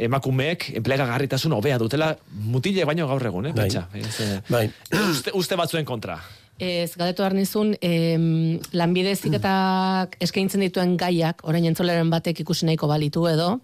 emakumeek 0.08 0.72
enplegagarritasun 0.82 1.54
hobea 1.58 1.78
dutela 1.82 2.14
mutile 2.56 2.88
baino 2.90 3.08
gaur 3.12 3.28
egun, 3.32 3.52
eh? 3.52 3.54
Bai. 3.54 3.68
Pentsa. 3.68 3.88
Ez, 3.94 4.16
eh, 4.26 4.42
Bai. 4.50 4.66
uste, 5.12 5.36
uste 5.38 5.60
batzuen 5.60 5.86
kontra. 5.86 6.18
Ez, 6.56 6.96
galdetu 6.96 7.24
behar 7.26 7.34
nizun, 7.36 7.74
em, 7.84 8.60
lanbide 8.72 9.12
ziketak 9.16 10.16
eskaintzen 10.24 10.64
dituen 10.64 10.96
gaiak, 10.98 11.44
orain 11.44 11.66
entzoleren 11.68 12.10
batek 12.14 12.46
ikusi 12.46 12.66
nahiko 12.70 12.88
balitu 12.88 13.26
edo, 13.28 13.58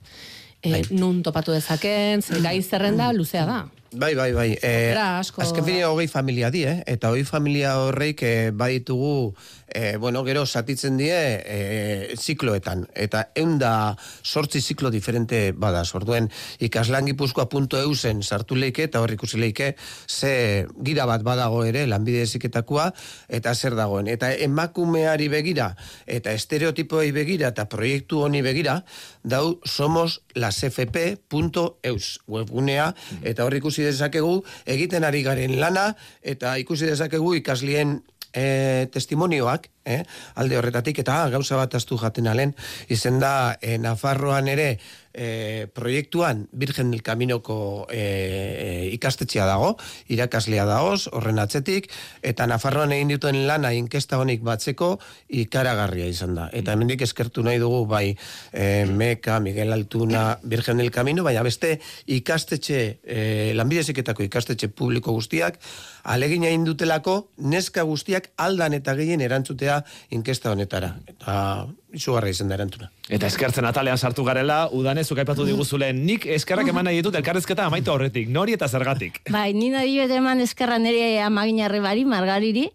e, 0.59 0.81
nun 0.91 1.21
topatu 1.23 1.55
dezaken, 1.55 2.19
gai 2.43 2.57
zerrenda 2.61 3.13
luzea 3.15 3.45
da. 3.47 3.61
Bai, 3.91 4.15
bai, 4.15 4.31
bai. 4.31 4.49
E, 4.55 4.71
Aukera 4.71 5.07
asko 5.19 5.41
azken 5.43 5.65
hogei 5.83 6.07
familia 6.07 6.49
di, 6.49 6.63
eh? 6.63 6.79
eta 6.87 7.09
hogei 7.11 7.25
familia 7.27 7.73
horreik 7.75 8.23
e, 8.23 8.51
baditugu, 8.55 9.33
e, 9.73 9.97
bueno, 9.97 10.23
gero 10.25 10.45
satitzen 10.45 10.97
die 10.99 11.15
e, 11.15 12.15
zikloetan, 12.19 12.85
eta 12.93 13.29
eunda 13.35 13.95
sortzi 14.23 14.61
ziklo 14.61 14.91
diferente 14.91 15.51
bada, 15.55 15.83
orduen 15.95 16.29
ikaslan 16.59 17.07
gipuzkoa.eu 17.09 17.95
zen 17.95 18.21
sartu 18.23 18.55
leike, 18.59 18.85
eta 18.89 19.01
hor 19.01 19.11
ikusi 19.15 19.39
leike, 19.41 19.73
ze 20.07 20.67
gira 20.83 21.07
bat 21.09 21.23
badago 21.23 21.63
ere, 21.65 21.85
lanbide 21.87 22.21
eziketakoa, 22.27 22.91
eta 23.29 23.55
zer 23.55 23.75
dagoen. 23.79 24.07
Eta 24.11 24.31
emakumeari 24.33 25.27
begira, 25.31 25.71
eta 26.05 26.35
estereotipoei 26.35 27.11
begira, 27.15 27.51
eta 27.55 27.67
proiektu 27.71 28.21
honi 28.25 28.43
begira, 28.45 28.81
dau 29.23 29.59
somos 29.65 30.21
lasfp.eus 30.35 32.07
webgunea, 32.27 32.91
eta 33.23 33.45
hor 33.45 33.55
ikusi 33.57 33.85
dezakegu 33.87 34.41
egiten 34.65 35.07
ari 35.07 35.23
garen 35.23 35.59
lana, 35.59 35.91
eta 36.21 36.57
ikusi 36.61 36.89
dezakegu 36.89 37.35
ikaslien 37.39 38.01
e, 38.33 38.87
testimonioak, 38.91 39.69
eh? 39.85 40.03
alde 40.35 40.57
horretatik, 40.57 40.99
eta 41.03 41.23
ah, 41.23 41.29
gauza 41.29 41.57
bat 41.59 41.75
astu 41.75 41.97
jaten 41.97 42.27
alen, 42.31 42.55
izen 42.89 43.19
da, 43.19 43.57
e, 43.61 43.77
Nafarroan 43.81 44.47
ere, 44.51 44.75
e, 45.13 45.67
proiektuan 45.73 46.47
Virgen 46.51 46.91
del 46.91 47.03
Caminoko 47.03 47.87
e, 47.91 48.89
ikastetxea 48.93 49.45
dago, 49.49 49.75
irakaslea 50.11 50.65
dagoz, 50.65 51.07
horren 51.11 51.41
atzetik, 51.41 51.89
eta 52.23 52.47
Nafarroan 52.47 52.93
egin 52.95 53.13
dituen 53.15 53.41
lana 53.47 53.73
inkesta 53.75 54.19
honik 54.21 54.43
batzeko 54.45 54.93
ikaragarria 55.41 56.07
izan 56.07 56.35
da. 56.37 56.47
Eta 56.53 56.75
hemendik 56.75 57.03
eskertu 57.05 57.43
nahi 57.43 57.59
dugu 57.61 57.83
bai 57.89 58.05
e, 58.53 58.85
Meka, 58.85 59.39
Miguel 59.43 59.73
Altuna, 59.73 60.39
Virgen 60.43 60.81
del 60.81 60.91
Camino, 60.91 61.23
baina 61.27 61.43
beste 61.43 61.79
ikastetxe, 62.07 62.81
e, 63.03 63.19
lanbideziketako 63.57 64.23
ikastetxe 64.29 64.71
publiko 64.71 65.15
guztiak, 65.17 65.59
alegin 66.03 66.43
egin 66.43 66.65
dutelako 66.65 67.15
neska 67.37 67.83
guztiak 67.87 68.31
aldan 68.37 68.73
eta 68.73 68.95
gehien 68.97 69.21
erantzutea 69.21 69.81
inkesta 70.09 70.51
honetara. 70.51 70.95
Eta 71.07 71.67
izugarra 71.93 72.29
izan 72.31 72.51
da 72.51 72.55
erantzuna. 72.55 72.89
Eta 73.09 73.27
eskertzen 73.27 73.65
atalean 73.67 73.97
sartu 73.97 74.23
garela, 74.23 74.63
udanezuk 74.71 75.19
aipatu 75.21 75.45
diguzulen, 75.47 76.05
nik 76.05 76.25
eskerrak 76.37 76.69
eman 76.71 76.87
nahi 76.87 77.01
ditut 77.01 77.17
elkarrezketa 77.19 77.65
amaitu 77.67 77.91
horretik, 77.91 78.29
nori 78.29 78.55
eta 78.55 78.67
zergatik. 78.67 79.21
Bai, 79.29 79.51
nina 79.53 79.83
dio 79.83 80.07
eman 80.07 80.41
eskerra 80.41 80.79
nire 80.79 81.19
amaginarre 81.21 81.81
bari, 81.83 82.05
margariri, 82.05 82.69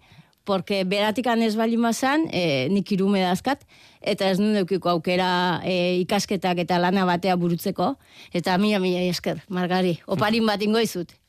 porque 0.46 0.84
beratik 0.84 1.26
ez 1.26 1.56
bali 1.56 1.76
mazan, 1.76 2.28
e, 2.32 2.68
nik 2.70 2.90
irume 2.92 3.20
dazkat, 3.20 3.66
eta 4.00 4.30
ez 4.30 4.38
nuen 4.38 4.56
eukiko 4.56 4.88
aukera 4.88 5.60
e, 5.64 5.98
ikasketak 6.04 6.58
eta 6.58 6.78
lana 6.78 7.04
batea 7.04 7.34
burutzeko, 7.36 7.96
eta 8.32 8.56
mila 8.56 8.78
mila 8.78 9.00
esker, 9.00 9.42
margari, 9.48 9.98
oparin 10.06 10.46
bat 10.46 10.62
ingo 10.62 10.78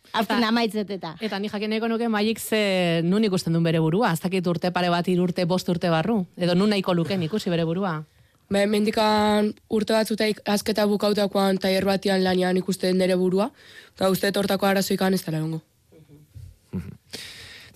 izut. 0.08 0.20
Azken 0.22 0.44
amaitzet 0.44 0.92
eta. 0.98 1.16
Eta 1.22 1.40
ni 1.40 1.50
jakin 1.50 1.70
nuke 1.90 2.08
maik 2.10 2.40
ze 2.40 3.02
nun 3.04 3.24
ikusten 3.24 3.54
duen 3.54 3.64
bere 3.64 3.80
burua, 3.80 4.12
ez 4.14 4.20
dakit 4.20 4.48
urte 4.48 4.72
pare 4.72 4.90
bat 4.90 5.08
irurte, 5.08 5.46
bost 5.46 5.70
urte 5.70 5.90
barru, 5.90 6.26
edo 6.38 6.56
nun 6.56 6.70
nahiko 6.70 6.94
luken 6.94 7.24
ikusi 7.24 7.50
bere 7.50 7.66
burua. 7.66 8.04
Ba, 8.50 8.66
mendikan 8.66 9.54
urte 9.70 9.94
batzuta 9.94 10.26
azketa 10.46 10.86
bukautakoan 10.88 11.58
taier 11.58 11.86
batian 11.86 12.24
lanian 12.24 12.58
ikusten 12.58 12.98
nire 12.98 13.16
burua, 13.16 13.52
eta 13.96 14.10
uste 14.10 14.32
tortako 14.32 14.66
arazoikan 14.66 15.14
ez 15.14 15.24
dela 15.26 15.38
egongo. 15.38 15.62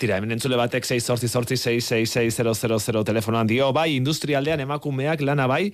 Tira, 0.02 0.16
hemen 0.18 0.34
entzule 0.34 0.58
batek 0.58 0.88
6 0.88 1.04
sortzi 1.06 1.28
sortzi 1.30 1.56
666 1.62 3.04
telefonoan 3.06 3.46
dio, 3.46 3.68
bai, 3.70 3.92
industrialdean 4.00 4.64
emakumeak 4.64 5.22
lana 5.22 5.46
bai, 5.46 5.68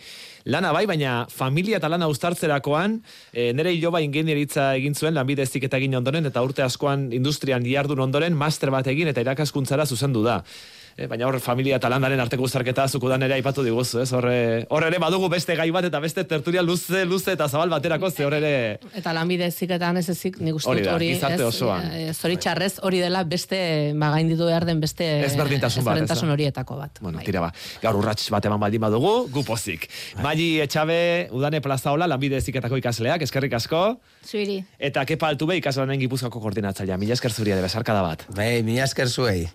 lana 0.44 0.74
bai, 0.76 0.82
baina 0.90 1.14
familia 1.32 1.80
eta 1.80 1.88
lana 1.88 2.10
ustartzerakoan, 2.12 2.98
e, 3.32 3.54
nere 3.56 3.72
hilo 3.72 3.94
bai 3.96 4.04
ingenieritza 4.04 4.74
egin 4.82 5.00
zuen, 5.00 5.16
lanbide 5.16 5.46
eziketa 5.48 5.80
egin 5.80 5.96
ondoren, 5.96 6.28
eta 6.28 6.44
urte 6.44 6.66
askoan 6.66 7.08
industrian 7.16 7.64
jardun 7.64 8.04
ondoren, 8.04 8.36
master 8.36 8.74
bat 8.74 8.92
egin 8.92 9.08
eta 9.14 9.24
irakaskuntzara 9.24 9.88
zuzendu 9.88 10.26
da. 10.28 10.42
E, 10.98 11.06
baina 11.06 11.28
hor 11.30 11.36
familia 11.40 11.78
eta 11.78 11.92
landaren 11.94 12.18
arteko 12.24 12.48
uztarketa 12.48 12.88
zukudan 12.90 13.22
ere 13.22 13.36
aipatu 13.36 13.62
diguzu, 13.62 14.00
ez? 14.02 14.08
Horre, 14.18 14.66
hor 14.74 14.86
ere 14.88 14.98
badugu 14.98 15.28
beste 15.30 15.54
gai 15.56 15.68
bat 15.70 15.86
eta 15.86 16.00
beste 16.02 16.24
tertulia 16.26 16.64
luze, 16.66 17.04
luze 17.06 17.36
eta 17.36 17.46
zabal 17.48 17.70
baterako, 17.70 18.10
ze 18.10 18.26
hor 18.26 18.34
ere... 18.34 18.80
Eta 18.98 19.14
lanbide 19.14 19.52
ziketan 19.52 20.00
ez 20.02 20.08
ezik, 20.10 20.40
nik 20.42 20.58
uste 20.58 20.72
Hori 20.72 20.82
dut 20.82 20.90
da, 20.90 20.96
hori, 20.96 21.10
gizarte 21.14 21.44
ez, 21.44 21.50
osoan. 21.52 21.86
eh, 21.94 22.14
zoritxarrez 22.18 22.80
hori 22.82 23.04
dela 23.04 23.22
beste, 23.30 23.60
ba, 23.94 24.10
gainditu 24.16 24.48
behar 24.50 24.66
den 24.66 24.82
beste 24.82 25.06
Ezberdintasun 25.28 25.86
bat, 25.86 26.00
ezberdintasun 26.00 26.34
horietako 26.34 26.80
bat. 26.82 26.98
Bueno, 27.06 27.22
bai. 27.22 27.28
tira 27.30 27.46
ba, 27.46 27.52
gaur 27.86 28.02
urrats 28.02 28.26
bat 28.34 28.50
eman 28.50 28.60
baldin 28.66 28.82
badugu, 28.82 29.14
gupozik. 29.38 29.86
Magi 30.26 30.50
Etxabe, 30.66 31.30
Udane 31.30 31.62
Plazaola, 31.62 32.10
lanbide 32.10 32.42
eziketako 32.42 32.82
ikasleak, 32.82 33.22
eskerrik 33.22 33.54
asko, 33.54 33.84
Zuiri. 34.26 34.64
eta 34.80 35.06
kepa 35.06 35.30
altube 35.30 35.62
ikaslanen 35.62 36.02
gipuzkoako 36.08 36.42
koordinatzailea. 36.42 36.98
Mila 36.98 37.14
esker 37.14 37.32
zuria, 37.32 37.56
de 37.56 37.62
besarkada 37.70 38.02
bat. 38.02 38.26
Bai, 38.34 38.64
mila 38.66 38.90
esker 38.90 39.14
zuei. 39.14 39.46